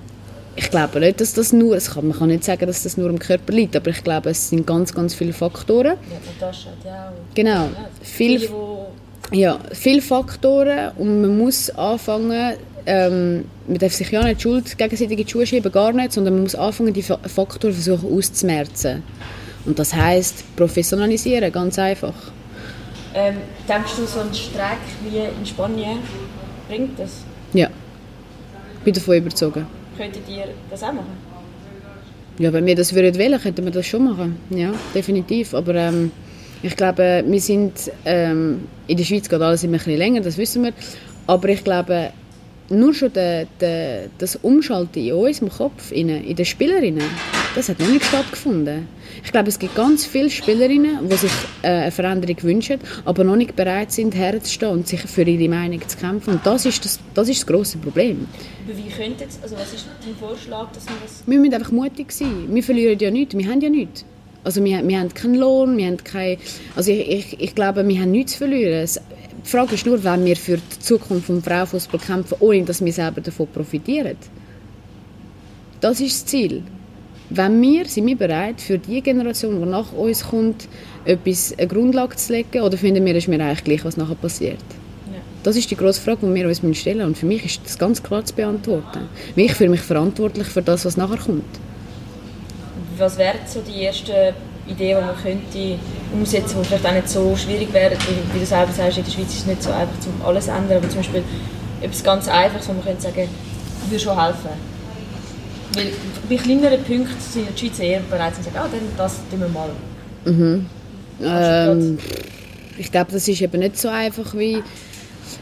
[0.56, 3.10] ich glaube nicht, dass das nur, es kann, man kann nicht sagen, dass das nur
[3.10, 5.86] am Körper liegt, aber ich glaube, es sind ganz, ganz viele Faktoren.
[5.86, 7.36] Ja, das hat ja auch.
[7.36, 7.66] Genau.
[7.66, 8.54] Ja, viele, viele
[9.32, 15.18] ja, viele Faktoren und man muss anfangen, ähm, man darf sich ja nicht Schuld gegenseitig
[15.20, 19.04] in die Schuhe schieben, gar nicht, sondern man muss anfangen, die Faktoren versuchen auszumerzen.
[19.66, 22.14] Und das heißt professionalisieren, ganz einfach.
[23.16, 26.00] Ähm, denkst du, so ein Streik wie in Spanien
[26.68, 27.24] bringt das?
[27.54, 27.70] Ja,
[28.78, 29.60] ich bin davon überzeugt.
[29.98, 31.18] Könntet ihr das auch machen?
[32.38, 34.38] Ja, wenn wir das würden wollen, könnten wir das schon machen.
[34.50, 35.54] Ja, definitiv.
[35.54, 36.12] Aber ähm,
[36.66, 40.38] ich glaube, wir sind, ähm, in der Schweiz geht alles immer ein bisschen länger, das
[40.38, 40.74] wissen wir.
[41.28, 42.12] Aber ich glaube,
[42.70, 47.04] nur schon de, de, das Umschalten in unserem Kopf, in, in den Spielerinnen,
[47.54, 48.88] das hat noch nicht stattgefunden.
[49.24, 53.36] Ich glaube, es gibt ganz viele Spielerinnen, die sich äh, eine Veränderung wünschen, aber noch
[53.36, 56.34] nicht bereit sind, herzustehen und sich für ihre Meinung zu kämpfen.
[56.34, 58.28] Und das ist das, das, ist das grosse Problem.
[58.68, 61.24] Aber wie könnte also was ist dein Vorschlag, dass man das...
[61.28, 62.48] Wir müssen einfach mutig sein.
[62.50, 64.04] Wir verlieren ja nichts, wir haben ja nichts.
[64.46, 66.38] Also wir, wir haben keinen Lohn, wir haben keine...
[66.76, 68.88] Also ich, ich, ich glaube, wir haben nichts zu verlieren.
[69.44, 72.94] Die Frage ist nur, wenn wir für die Zukunft des Frauenfußball kämpfen, ohne dass wir
[72.94, 74.16] selber davon profitieren.
[75.82, 76.62] Das ist das Ziel.
[77.32, 80.68] Wenn wir, sind wir bereit, für die Generation, die nach uns kommt,
[81.06, 84.16] etwas, eine Grundlage zu legen, oder finden wir, es ist mir eigentlich gleich, was nachher
[84.16, 84.60] passiert?
[85.12, 85.20] Ja.
[85.42, 87.02] Das ist die grosse Frage, die wir uns stellen müssen.
[87.02, 89.10] Und für mich ist das ganz klar zu beantworten.
[89.36, 91.44] Ich fühle mich verantwortlich für das, was nachher kommt.
[92.98, 94.34] Was wären so die ersten
[94.68, 95.80] Ideen, die man könnte
[96.14, 97.94] umsetzen, die vielleicht auch nicht so schwierig wären.
[97.94, 100.46] Wie, wie du selber sagst, in der Schweiz ist es nicht so einfach, um alles
[100.46, 100.78] zu ändern.
[100.78, 101.24] Aber zum Beispiel
[101.82, 103.30] etwas ganz Einfaches, wo man könnte sagen,
[103.88, 104.50] würde schon helfen.
[105.74, 105.88] Weil
[106.30, 109.50] bei kleineren Punkten sind die Schweizer eher bereit zu sagen, ah, dann das tun wir
[109.50, 109.70] mal.
[110.26, 110.66] Mhm.
[111.22, 111.98] Ähm,
[112.78, 114.64] ich glaube, das ist eben nicht so einfach wie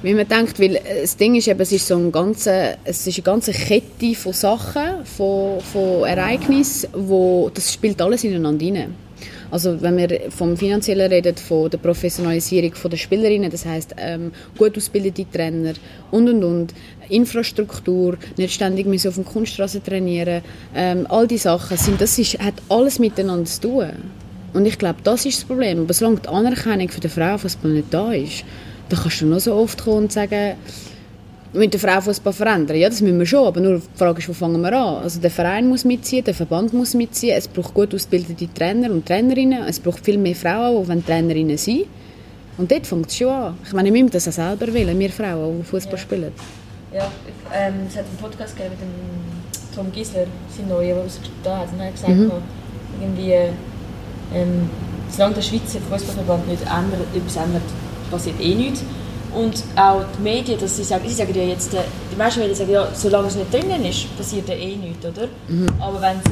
[0.01, 3.17] wie man denkt, weil das Ding ist eben, es ist so ein ganze, es ist
[3.17, 8.95] eine ganze Kette von Sachen, von, von Ereignissen, wo, das spielt alles ineinander rein.
[9.53, 14.75] Also wenn wir vom Finanziellen reden, von der Professionalisierung der Spielerinnen, das heißt ähm, gut
[14.75, 15.73] ausgebildete Trainer
[16.09, 16.73] und und und,
[17.07, 20.41] Infrastruktur, nicht ständig müssen auf der Kunststraße trainieren,
[20.75, 23.91] ähm, all diese Sachen, sind, das ist, hat alles miteinander zu tun.
[24.53, 25.81] Und ich glaube, das ist das Problem.
[25.81, 28.43] Aber solange die Anerkennung für die Frau Fußball nicht da ist,
[28.93, 30.55] dann kannst du noch so oft kommen und sagen,
[31.51, 32.77] wir müssen den Frauenfußball verändern.
[32.77, 35.03] Ja, das müssen wir schon, aber nur die Frage ist, wo fangen wir an?
[35.03, 39.05] Also der Verein muss mitziehen, der Verband muss mitziehen, es braucht gut ausgebildete Trainer und
[39.05, 41.83] Trainerinnen, es braucht viel mehr Frauen, die Trainerinnen sein
[42.57, 43.57] Und dort fängt es schon an.
[43.63, 45.99] Ich meine, wir müssen das auch selber wollen, wir Frauen, die Fußball ja.
[45.99, 46.31] spielen.
[46.91, 47.11] Ja,
[47.53, 50.25] ähm, es hat einen Podcast gegeben mit dem Tom Gisler,
[50.55, 51.03] sein Neuer, der
[51.43, 52.31] da hat, und er hat gesagt, mhm.
[52.99, 53.33] irgendwie,
[54.33, 54.69] ähm,
[55.09, 57.63] solange der Schweizer Fußballverband nicht ändert, etwas ändert,
[58.11, 58.83] passiert eh nichts.
[59.33, 61.79] Und auch die Medien, dass sie sagen, sie sagen ja jetzt, äh,
[62.11, 65.27] die meisten Medien sagen ja, solange es nicht drinnen ist, passiert ja eh nichts, oder?
[65.47, 65.67] Mhm.
[65.79, 66.31] Aber wenn es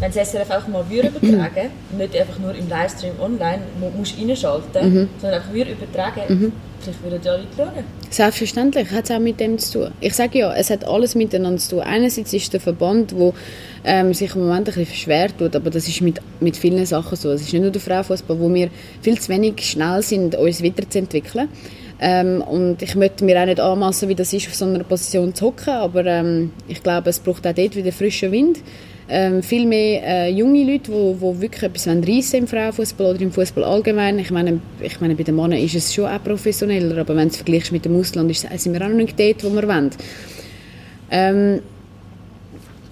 [0.00, 1.98] wenn das SRF auch mal würde übertragen, mhm.
[1.98, 3.62] nicht einfach nur im Livestream online,
[3.96, 5.08] musst du reinschalten, mhm.
[5.20, 6.52] sondern einfach würde übertragen, mhm.
[6.80, 7.84] vielleicht würden die Leute schauen.
[8.08, 9.92] Selbstverständlich hat es auch mit dem zu tun.
[10.00, 11.80] Ich sage ja, es hat alles miteinander zu tun.
[11.80, 13.32] Einerseits ist der Verband, der
[13.84, 17.16] ähm, sich im Moment ein bisschen schwer tut, aber das ist mit, mit vielen Sachen
[17.16, 17.30] so.
[17.30, 18.70] Es ist nicht nur der Frauenfußball, wo wir
[19.02, 21.48] viel zu wenig schnell sind, uns weiterzuentwickeln.
[22.02, 25.34] Ähm, und ich möchte mir auch nicht anmassen, wie das ist, auf so einer Position
[25.34, 28.60] zu hocken, aber ähm, ich glaube, es braucht auch dort wieder frischen Wind.
[29.12, 33.64] Ähm, viel mehr äh, junge Leute, die wirklich etwas reissen im Frauenfußball oder im Fußball
[33.64, 34.20] allgemein.
[34.20, 37.32] Ich meine, ich meine, bei den Männern ist es schon auch professioneller, aber wenn du
[37.32, 39.90] es vergleichst mit dem Ausland, ist, sind wir auch noch nicht dort, wo wir wollen.
[41.10, 41.60] Ähm,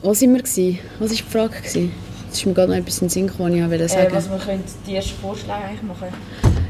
[0.03, 0.43] was waren wir?
[0.43, 0.79] Gewesen?
[0.99, 1.57] Was war die Frage?
[1.59, 1.93] Gewesen?
[2.29, 4.13] Das ist mir gerade noch etwas in den Sinn gekommen, ich wollte sagen.
[4.13, 6.09] Äh, was wir können die ersten Vorschläge eigentlich machen?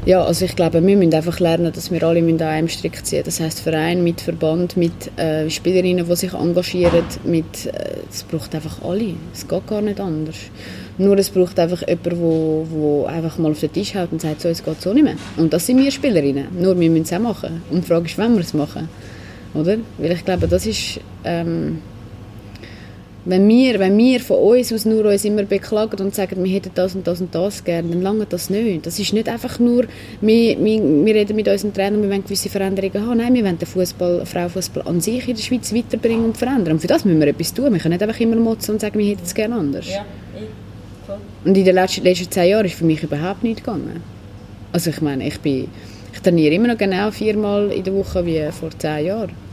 [0.09, 3.21] Ja, also ich glaube, wir müssen einfach lernen, dass wir alle an einem Strick ziehen
[3.23, 8.55] Das heißt Verein mit Verband, mit äh, Spielerinnen, die sich engagieren, mit, äh, es braucht
[8.55, 9.13] einfach alle.
[9.31, 10.37] Es geht gar nicht anders.
[10.97, 14.41] Nur es braucht einfach jemanden, wo, wo einfach mal auf den Tisch hält und sagt,
[14.41, 15.13] so, es geht so nicht mehr.
[15.37, 16.47] Und das sind wir Spielerinnen.
[16.59, 17.61] Nur wir müssen es auch machen.
[17.69, 18.89] Und die Frage ist, wann wir es machen.
[19.53, 19.77] Oder?
[19.99, 21.01] Weil ich glaube, das ist...
[21.23, 21.83] Ähm,
[23.29, 26.71] wenn wir, wenn wir von uns aus nur uns immer beklagen und sagen, wir hätten
[26.73, 28.85] das und das und das gerne, dann lange das nicht.
[28.85, 29.85] Das ist nicht einfach nur,
[30.21, 33.17] wir, wir, wir reden mit unserem Trainer und wir wollen gewisse Veränderungen haben.
[33.17, 36.73] Nein, wir wollen den Fußball, Frauenfußball an sich in der Schweiz weiterbringen und verändern.
[36.73, 37.71] Und für das müssen wir etwas tun.
[37.71, 39.87] Wir können nicht einfach immer motzen und sagen, wir hätten es gerne anders.
[39.87, 40.05] Ja,
[41.45, 44.01] Und in den letzten, letzten zehn Jahren ist für mich überhaupt nichts gegangen.
[44.71, 45.69] Also ich meine, ich bin, ich
[46.13, 49.48] Ich trainiere immer noch genau viermal in der Woche wie vor zehn Jahren.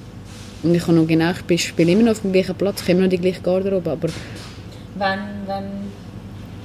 [0.62, 2.92] Und ich, kann noch genau, ich spiele immer noch auf dem gleichen Platz, ich habe
[2.92, 4.09] immer noch die gleiche Garderobe, aber...
[4.99, 5.64] Wenn, wenn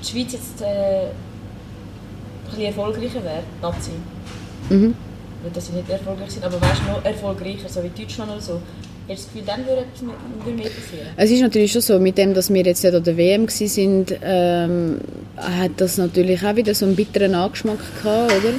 [0.02, 1.12] die Schweiz jetzt äh, ein
[2.46, 3.92] bisschen erfolgreicher wäre, Nazi,
[4.70, 4.94] Mhm.
[5.44, 8.42] nicht, dass sie nicht erfolgreich sind, aber weißt du, noch erfolgreicher, so wie Deutschland oder
[8.42, 8.62] so,
[9.08, 11.08] hättest du das Gefühl, dann würde mehr passieren?
[11.18, 14.06] Es ist natürlich schon so, mit dem, dass wir jetzt ja an der WM waren,
[14.24, 14.98] ähm,
[15.38, 18.54] hat das natürlich auch wieder so einen bitteren Angeschmack gehabt, oder?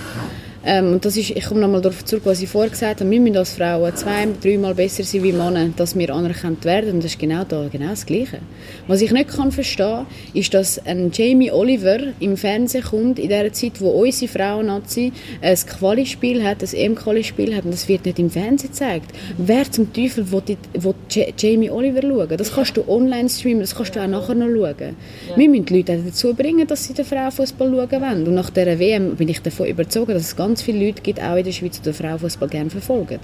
[0.65, 3.21] Ähm, und das ist, ich komme nochmal darauf zurück, was ich vorher gesagt habe, wir
[3.21, 6.93] müssen als Frauen zwei, dreimal besser sein wie Männer, dass wir anerkannt werden.
[6.93, 8.39] Und das ist genau da, genau das Gleiche.
[8.87, 13.53] Was ich nicht kann verstehen, ist, dass ein Jamie Oliver im Fernsehen kommt, in der
[13.53, 18.31] Zeit, wo unsere Frauen-Nazi ein Quali-Spiel hat, ein EM-Quali-Spiel hat, und das wird nicht im
[18.31, 19.11] Fernsehen gezeigt.
[19.39, 22.37] Wer zum Teufel will, die, will Ja- Jamie Oliver schauen?
[22.37, 24.97] Das kannst du online streamen, das kannst du auch nachher noch schauen.
[25.37, 28.27] Wir müssen die Leute dazu bringen, dass sie den Frauenfußball schauen wollen.
[28.29, 31.37] Und nach dieser WM bin ich davon überzeugt, dass es ganz viele Leute gibt, auch
[31.37, 33.21] in der Schweiz, die den Frauenfußball gerne verfolgen.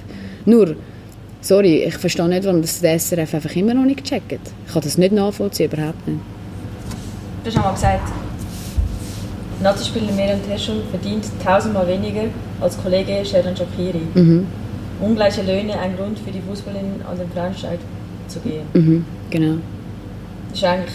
[0.46, 0.76] Nur,
[1.40, 4.40] sorry, ich verstehe nicht, warum das der SRF einfach immer noch nicht checkt.
[4.66, 6.20] Ich kann das nicht nachvollziehen, überhaupt nicht.
[7.44, 8.12] Du hast einmal gesagt,
[9.60, 12.24] Nazi-Spieler und Herrschung verdient tausendmal weniger
[12.60, 14.00] als Kollege Sheran Shakiri.
[14.14, 14.46] Mhm.
[15.00, 17.80] Ungleiche Löhne ein Grund für die Fußballerin an den Frauenstreit
[18.28, 18.66] zu gehen.
[18.72, 19.04] Mhm.
[19.30, 19.56] Genau.
[20.50, 20.94] Das ist eigentlich,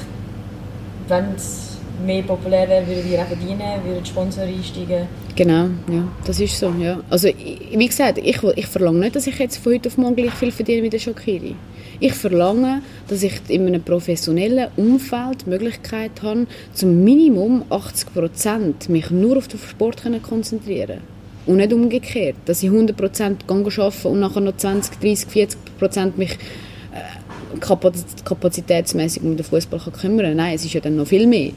[1.08, 1.73] wenn es
[2.06, 5.08] mehr populär wäre, würden wir auch verdienen, würden Sponsoren einsteigen.
[5.36, 7.00] Genau, ja, das ist so, ja.
[7.10, 10.34] Also, wie gesagt, ich, ich verlange nicht, dass ich jetzt von heute auf morgen gleich
[10.34, 11.56] viel verdiene wie der Shakiri.
[12.00, 18.90] Ich verlange, dass ich in einem professionellen Umfeld die Möglichkeit habe, zum Minimum 80 Prozent
[18.90, 21.00] mich nur auf den Sport konzentrieren
[21.46, 26.18] und nicht umgekehrt, dass ich 100 Prozent arbeite und nachher noch 20, 30, 40 Prozent
[26.18, 30.36] mich äh, kapaz- kapazitätsmäßig um den Fußball kann kümmern.
[30.36, 31.52] Nein, es ist ja dann noch viel mehr.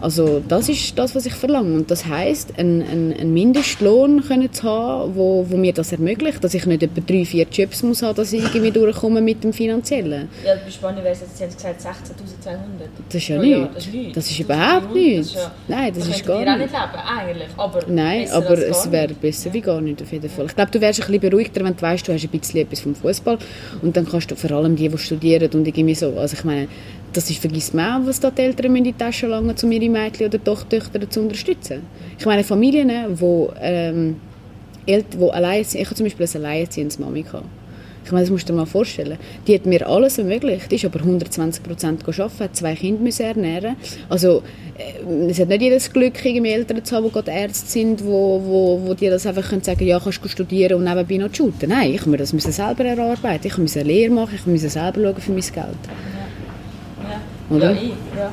[0.00, 1.74] Also das ist das, was ich verlange.
[1.74, 6.42] Und das heisst, einen, einen, einen Mindestlohn können zu haben, wo, wo mir das ermöglicht,
[6.44, 9.52] dass ich nicht etwa drei, vier Jobs muss haben, dass ich irgendwie durchkomme mit dem
[9.52, 10.28] Finanziellen.
[10.46, 12.58] Ja, bei Spanien wäre es jetzt, sie haben gesagt, 16'200.
[13.08, 13.58] Das ist ja Pro nichts.
[13.58, 14.14] Jahr, Das ist nichts.
[14.14, 15.34] Das ist 1000 überhaupt nichts.
[15.34, 16.58] ja- Nein, das da ist gar auch nicht.
[16.58, 17.48] nicht leben, eigentlich.
[17.56, 19.20] Aber Nein, aber es wäre nicht.
[19.20, 20.46] besser wie gar nicht auf jeden Fall.
[20.46, 22.80] Ich glaube, du wärst ein bisschen beruhigter, wenn du weißt, du hast ein bisschen etwas
[22.80, 23.38] vom Fußball
[23.82, 26.68] und dann kannst du vor allem die, die studieren und irgendwie so, also ich meine,
[27.18, 29.88] das ist, vergisst man auch, was da die Eltern in die Tasche langen, um ihre
[29.90, 31.82] Mädchen oder Toch- Töchter zu unterstützen.
[32.16, 34.16] Ich meine, Familien, wo, ähm,
[34.86, 37.24] Eltern, wo allein, ich habe zum Beispiel eine alleinerziehendes Mami.
[38.04, 39.18] Ich meine, das musst du dir mal vorstellen.
[39.46, 40.72] Die hat mir alles ermöglicht.
[40.72, 43.74] Ist aber 120 Prozent arbeiten, hat zwei Kinder müssen ernähren.
[44.08, 44.44] Also,
[44.78, 48.40] äh, es hat nicht jedes Glück, irgendwie Eltern zu haben, die gerade Ärzte sind, wo,
[48.44, 51.68] wo, wo dir das einfach können sagen ja, kannst du studieren und nebenbei noch shooten.
[51.68, 53.48] Nein, ich musste das selber erarbeiten.
[53.48, 55.56] Ich musste eine Lehre machen, ich musste selber schauen für mein Geld.
[55.56, 56.17] Ja,
[57.50, 57.70] Oder?
[57.72, 58.30] ja, ich, ja.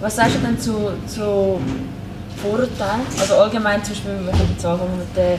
[0.00, 0.72] Was sagst du denn zu,
[1.06, 1.58] zu
[2.36, 3.00] Vorurteilen?
[3.18, 5.36] Also allgemein zum Beispiel, wir können sagen, mit der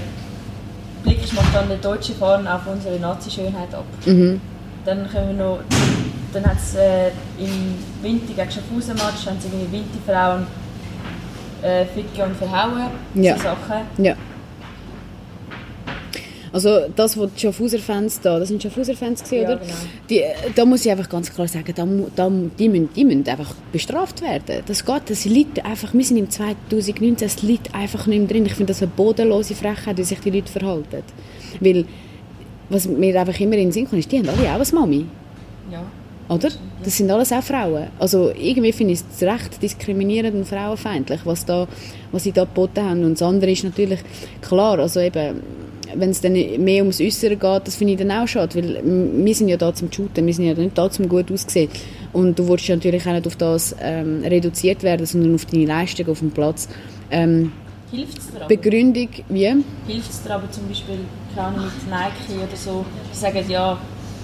[1.04, 3.86] Blick macht dann der deutsche Fahren auf unsere Nazi-Schönheit ab.
[4.06, 4.40] Mhm.
[4.86, 5.60] Dann können wir noch,
[6.34, 7.08] dann hat es äh,
[7.40, 10.46] im Winter gegen Schaffhausen-Match, haben sie irgendwie Winterfrauen
[11.64, 13.36] äh, Ficke und verhauen, Ja.
[13.38, 13.86] so Sachen.
[13.98, 14.14] Ja.
[16.54, 19.58] Also das, was die Schaffhauser-Fans da, das sind Schaffhauser-Fans gewesen, Ja, oder?
[19.58, 19.74] genau.
[20.10, 23.28] Die, äh, da muss ich einfach ganz klar sagen, da, da, die, müssen, die müssen
[23.28, 24.62] einfach bestraft werden.
[24.66, 28.46] Das geht, das liegt einfach, wir sind im 2019, es liegt einfach nicht mehr drin.
[28.46, 31.04] Ich finde das eine bodenlose Frechheit, wie sich die Leute verhalten.
[31.62, 31.86] Weil,
[32.70, 35.06] was mir einfach immer in den Sinn kommt, ist, die haben alle auch eine Mami.
[35.72, 35.84] Ja.
[36.32, 36.50] Oder?
[36.84, 37.88] Das sind alles auch Frauen.
[38.00, 41.67] Also irgendwie finde ich es recht diskriminierend und frauenfeindlich, was, da,
[42.13, 43.04] was sie da geboten haben.
[43.04, 44.00] Und das andere ist natürlich
[44.41, 45.41] klar, also eben,
[45.94, 49.36] wenn es dann mehr ums Äußere geht, das finde ich dann auch schade, weil wir
[49.36, 51.70] sind ja da zum Shooten, wir sind ja nicht da zum gut aussehen.
[52.13, 55.65] Und du willst ja natürlich auch nicht auf das ähm, reduziert werden, sondern auf deine
[55.65, 56.70] Leistung auf dem Platz.
[57.12, 57.52] Ähm,
[57.91, 58.48] Hilft es dir aber?
[58.48, 59.48] Begründung, wie?
[59.88, 61.00] Hilft es dir aber zum Beispiel,
[61.36, 63.78] keine mit Nike oder so, die sagen, ja,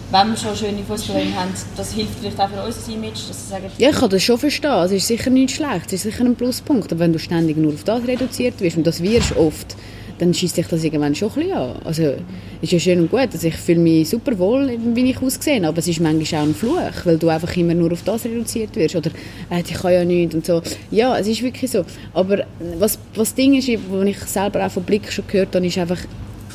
[0.09, 3.49] wenn wir schon schöne Fußballerinnen haben, das hilft vielleicht auch für unser Image, dass sie
[3.49, 4.71] sagen, Ja, ich kann das schon verstehen.
[4.71, 5.87] Es ist sicher nicht schlecht.
[5.87, 6.91] Es ist sicher ein Pluspunkt.
[6.91, 9.75] Aber wenn du ständig nur auf das reduziert wirst, und das wirst oft,
[10.19, 11.75] dann schießt dich das irgendwann schon ein bisschen an.
[11.83, 12.13] Also,
[12.61, 13.29] ist ja schön und gut.
[13.33, 15.67] Also, ich fühle mich super wohl, wie ich aussehe.
[15.67, 18.75] Aber es ist manchmal auch ein Fluch, weil du einfach immer nur auf das reduziert
[18.77, 18.95] wirst.
[18.95, 19.11] Oder,
[19.51, 20.61] äh, ich kann ja nichts und so.
[20.89, 21.83] Ja, es ist wirklich so.
[22.13, 22.45] Aber
[22.79, 25.99] was, was Ding ist, was ich selber auch von Blick schon gehört habe, ist einfach,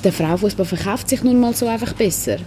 [0.03, 2.38] der Frauenfußball verkauft sich nun mal so einfach besser.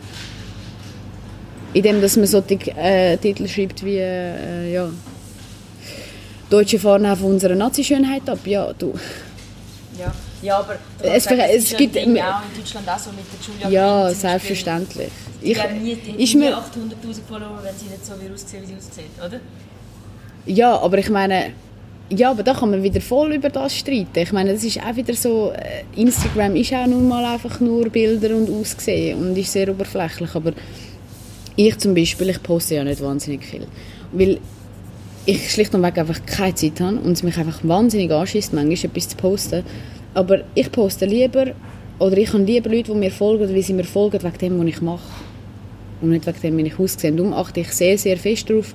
[1.76, 4.90] Indem dass man solche äh, Titel schreibt wie, äh, ja,
[6.50, 8.40] Deutsche fahren auf unsere Nazi-Schönheit ab.
[8.46, 8.94] Ja, du.
[10.00, 13.70] ja, ja aber Es sagen, es ja gibt- auch in Deutschland auch so mit der
[13.70, 15.10] Julia Ja, selbstverständlich.
[15.42, 16.64] Die Ich, haben nie, die ist nie mir, 800'000
[17.28, 19.40] Follower, wenn sie nicht so wie aussehen, wie sie aussieht, oder?
[20.46, 21.52] ja, aber ich meine,
[22.10, 24.20] ja, aber da kann man wieder voll über das streiten.
[24.20, 27.90] Ich meine, das ist auch wieder so, äh, Instagram ist auch nun mal einfach nur
[27.90, 30.54] Bilder und Aussehen und ist sehr oberflächlich, aber
[31.56, 33.68] ich zum Beispiel, ich poste ja nicht wahnsinnig viel,
[34.12, 34.40] weil
[35.26, 38.92] ich schlicht und weg einfach keine Zeit habe und es mich einfach wahnsinnig anschießt, manchmal
[38.92, 39.64] etwas zu posten.
[40.14, 41.48] Aber ich poste lieber,
[42.00, 44.68] oder ich habe lieber Leute, die mir folgen, wie sie mir folgen, wegen dem, was
[44.68, 45.25] ich mache.
[46.02, 47.12] Und nicht wegen dem, wie ich aussehe.
[47.12, 48.74] darum achte ich sehr, sehr fest darauf,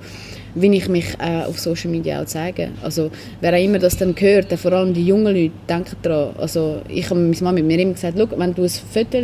[0.55, 2.69] wie ich mich äh, auf Social Media auch zeige.
[2.81, 6.35] Also, wer auch immer das dann hört, vor allem die jungen Leute, denken daran.
[6.37, 9.17] Also, ich habe meine Mama mit mir immer gesagt, wenn du ein Foto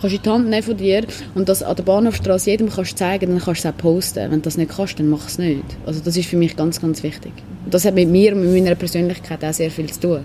[0.00, 3.30] kannst in die Hand nehmen von dir und das an der Bahnhofstraße jedem kannst zeigen,
[3.30, 4.30] dann kannst du es auch posten.
[4.30, 5.64] Wenn du das nicht kannst, dann mach es nicht.
[5.84, 7.32] Also, das ist für mich ganz, ganz wichtig.
[7.64, 10.20] Und das hat mit mir und mit meiner Persönlichkeit auch sehr viel zu tun.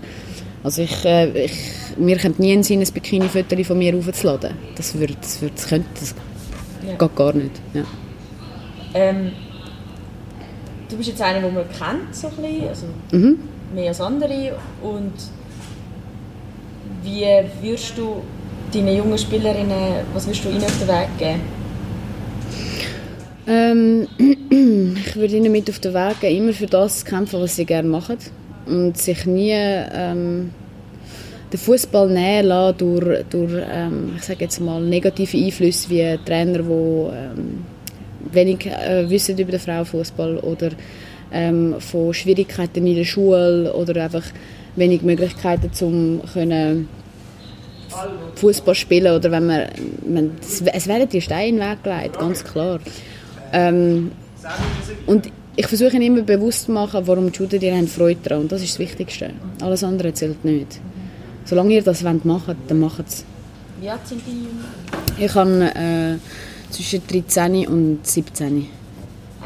[0.64, 1.54] Also ich, äh, ich,
[1.98, 4.52] mir kommt nie in Sinn, ein Bikini-Foto von mir aufzuladen.
[4.76, 6.16] Das, wird, das, wird, das, könnte, das
[6.88, 6.95] ja.
[6.95, 7.52] geht gar nicht.
[7.73, 7.84] Ja.
[8.93, 9.32] Ähm,
[10.89, 13.39] du bist jetzt einer, den man kennt, so ein bisschen, also mhm.
[13.73, 14.56] mehr als andere.
[14.82, 15.13] Und
[17.04, 17.26] wie
[17.62, 18.21] würdest du
[18.73, 21.41] deinen jungen Spielerinnen, was würdest du ihnen auf den Weg geben?
[23.47, 24.08] Ähm,
[24.97, 27.88] ich würde ihnen mit auf den Weg geben, immer für das kämpfen, was sie gerne
[27.88, 28.17] machen.
[28.65, 30.52] Und sich nie ähm,
[31.52, 36.60] den Fußball nähen lassen durch, durch ähm, ich sage jetzt mal, negative Einflüsse wie Trainer,
[36.60, 37.66] die ähm,
[38.32, 40.72] wenig äh, wissen über den Frauenfußball oder
[41.32, 44.24] ähm, von Schwierigkeiten in der Schule oder einfach
[44.76, 46.88] wenig Möglichkeiten zum können
[48.36, 49.68] Fußball spielen oder wenn man,
[50.06, 52.80] man es werden die Steine in den Weg gelegt, ganz klar.
[53.54, 54.12] Ähm,
[55.06, 58.62] und ich versuche immer bewusst zu machen, warum die Schüler haben Freude daran und das
[58.62, 59.32] ist das Wichtigste.
[59.62, 60.80] Alles andere zählt nicht.
[61.48, 63.24] Solange ihr das wollt machen dann macht es.
[63.80, 64.66] Wie alt sind die Jungen?
[65.18, 68.68] Ich habe äh, zwischen 13 und 17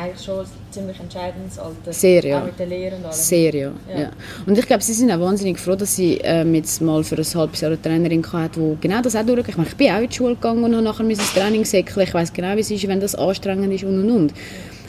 [0.02, 1.94] eigentlich schon ein ziemlich entscheidendes Alter.
[1.94, 2.42] Sehr, ja.
[2.42, 3.14] Auch mit der Lehre und allem.
[3.14, 3.72] Sehr, ja.
[3.90, 4.00] ja.
[4.02, 4.10] ja.
[4.46, 7.26] Und ich glaube, sie sind auch wahnsinnig froh, dass sie ähm, jetzt mal für ein
[7.36, 9.50] halbes Jahr eine Trainerin hatte, die genau das auch durchgeht.
[9.50, 12.08] Ich, meine, ich bin auch in die Schule gegangen und habe nachher das Training säckeln.
[12.08, 14.34] Ich weiß genau, wie es ist, wenn das anstrengend ist und und und.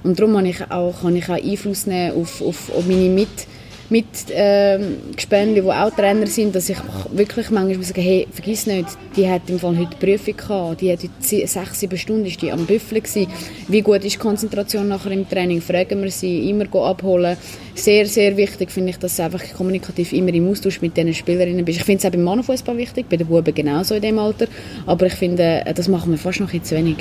[0.04, 3.46] Und darum kann ich auch, kann ich auch Einfluss nehmen auf, auf, auf meine Mit-
[3.92, 6.78] mit ähm, Gespendli, die auch Trainer sind, dass ich
[7.12, 11.00] wirklich manchmal sage, hey, vergiss nicht, die hat im Fall heute Prüfung gehabt, die hat
[11.02, 13.30] heute sechs, sieben Stunden ist die am Büffeln gewesen.
[13.68, 15.60] Wie gut ist die Konzentration nachher im Training?
[15.60, 17.36] Fragen wir sie, immer abholen.
[17.74, 21.64] Sehr, sehr wichtig finde ich, dass du einfach kommunikativ immer im Austausch mit diesen Spielerinnen
[21.64, 21.80] bist.
[21.80, 24.46] Ich finde es auch beim Mannenfußball wichtig, bei den Buben genauso in dem Alter,
[24.86, 26.96] aber ich finde, äh, das machen wir fast noch ein zu wenig.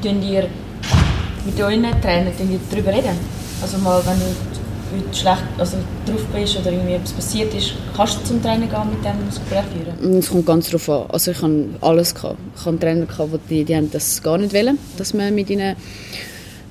[0.00, 0.46] Tun ihr
[1.44, 2.32] mit euren Trainern
[2.70, 3.18] darüber reden?
[3.60, 4.63] Also mal, wenn du
[4.96, 5.76] heute schlecht also,
[6.06, 9.64] drauf bist oder irgendwie etwas passiert ist, kannst du zum Trainer gehen mit dem Gespräch
[9.72, 10.18] führen?
[10.18, 11.06] Es kommt ganz darauf an.
[11.10, 12.38] Also ich habe alles gehabt.
[12.56, 15.76] Ich habe Trainer gehabt, die, die haben das gar nicht wollen, dass man mit ihnen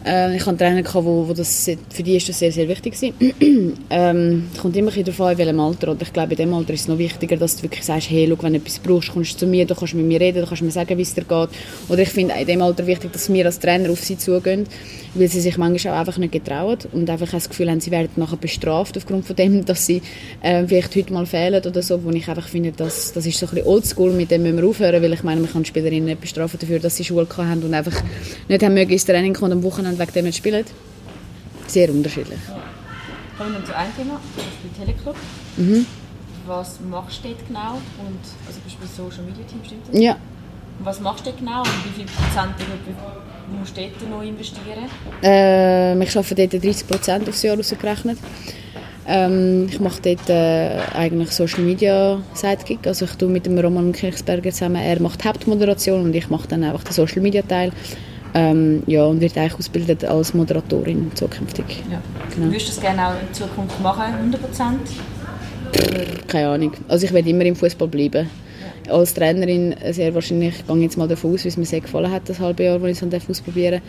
[0.06, 3.02] äh, ich hatte Trainer, gehabt, wo, wo das, für die ist das sehr, sehr wichtig
[3.02, 3.10] war.
[3.90, 5.92] ähm, kommt immer darauf an, in welchem Alter.
[5.92, 8.28] Und ich glaube, in diesem Alter ist es noch wichtiger, dass du wirklich sagst, hey,
[8.30, 10.48] schau, wenn du etwas brauchst, kommst du zu mir, du kannst mit mir reden, du
[10.48, 11.50] kannst mir sagen, wie es dir geht.
[11.90, 14.66] Oder ich finde in diesem Alter wichtig, dass wir als Trainer auf sie zugehen,
[15.14, 18.10] weil sie sich manchmal auch einfach nicht getrauen und einfach das Gefühl haben, sie werden
[18.18, 20.02] nachher bestraft aufgrund von dem, dass sie
[20.42, 23.46] äh, vielleicht heute mal fehlen oder so, wo ich einfach finde, dass, das ist so
[23.46, 26.22] ein bisschen oldschool, mit dem müssen wir aufhören, weil ich meine, man kann Spielerinnen nicht
[26.22, 28.02] bestrafen dafür, dass sie Schule haben und einfach
[28.50, 30.66] nicht haben mögen ins Training kommen am Wochenende wegen dem spielen.
[31.68, 32.40] Sehr unterschiedlich.
[33.38, 35.16] Kommen wir zu einem Thema, das ist der Teleclub.
[35.58, 35.86] Mhm.
[36.46, 37.74] Was machst du dort genau?
[37.74, 40.00] Und, also bist du Social Media Team, stimmt das?
[40.00, 40.18] Ja.
[40.80, 42.54] was machst du dort genau und wie viel Prozent
[43.58, 44.90] musst du dort noch investieren?
[45.24, 48.18] Äh, ich arbeite dort 30 Prozent aufs Jahr ausgerechnet.
[49.06, 52.86] Ähm, ich mache dort äh, eigentlich Social Media Sidekick.
[52.88, 54.82] Also ich tue mit dem Roman Kirchsberger zusammen.
[54.82, 57.72] Er macht die Hauptmoderation und ich mache dann einfach den Social Media Teil.
[58.36, 61.84] Ähm, ja, und wird eigentlich ausgebildet als Moderatorin zukünftig.
[61.92, 62.02] Ja.
[62.34, 62.48] Genau.
[62.48, 64.80] Würdest du das gerne auch in Zukunft machen, 100 Prozent?
[66.28, 66.74] Keine Ahnung.
[66.88, 68.30] Also ich werde immer im Fußball bleiben
[68.90, 72.12] als Trainerin sehr wahrscheinlich, ich gehe jetzt mal davon aus, wie es mir sehr gefallen
[72.12, 73.82] hat, das halbe Jahr, wo ich es ausprobieren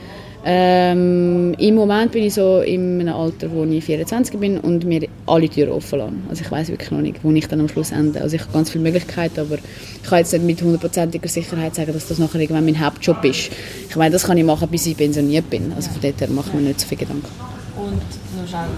[0.46, 5.08] ähm, Im Moment bin ich so in einem Alter, wo ich 24 bin und mir
[5.26, 6.12] alle Türen offen lasse.
[6.28, 8.20] Also ich weiß wirklich noch nicht, wo ich dann am Schluss ende.
[8.20, 11.94] Also ich habe ganz viele Möglichkeiten, aber ich kann jetzt nicht mit hundertprozentiger Sicherheit sagen,
[11.94, 13.50] dass das nachher irgendwann mein Hauptjob ist.
[13.88, 15.72] Ich meine, das kann ich machen, bis ich pensioniert bin.
[15.74, 17.28] Also von daher mache ich mir nicht so viel Gedanken.
[17.76, 18.02] Und
[18.38, 18.68] noch schnell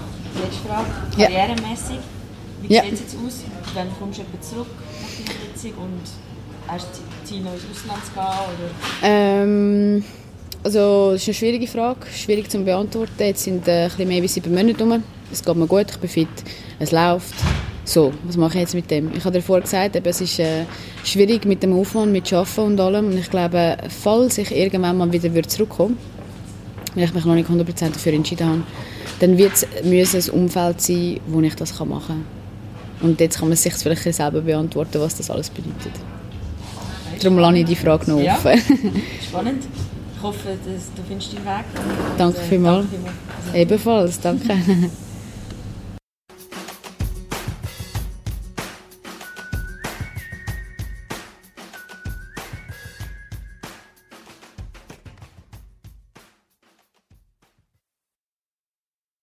[0.41, 0.87] letzte Frage,
[1.17, 1.97] karrieremässig,
[2.67, 2.83] wie ja.
[2.83, 3.43] sieht es jetzt aus?
[3.73, 4.67] Wann kommst du zurück?
[5.53, 6.01] Sitzung und
[6.67, 8.69] hast du Ziel, noch ins Ausland zu gehen?
[9.03, 10.03] Ähm,
[10.63, 13.11] also, das ist eine schwierige Frage, schwierig zu beantworten.
[13.19, 15.03] Jetzt sind äh, ein bisschen mehr wie sieben Monate rum.
[15.31, 16.27] Es geht mir gut, ich bin fit,
[16.79, 17.35] es läuft.
[17.83, 19.11] So, was mache ich jetzt mit dem?
[19.15, 20.65] Ich habe dir vorher gesagt, eben, es ist äh,
[21.05, 23.07] schwierig mit dem Aufwand, mit Arbeiten und allem.
[23.07, 25.95] Und ich glaube, falls ich irgendwann mal wieder zurückkomme,
[26.95, 28.63] wenn ich mich noch nicht 100% dafür entschieden habe,
[29.19, 32.36] dann wird es ein Umfeld sein, wo ich das machen kann.
[33.01, 35.91] Und jetzt kann man sich vielleicht selber beantworten, was das alles bedeutet.
[37.21, 38.33] Darum lasse ich die Frage noch Ja.
[38.35, 38.59] offen.
[39.27, 39.63] Spannend.
[40.15, 41.65] Ich hoffe, dass du findest deinen Weg.
[42.17, 42.85] Danke Und, äh, vielmals.
[42.89, 43.55] danke vielmals.
[43.55, 44.47] Ebenfalls, danke.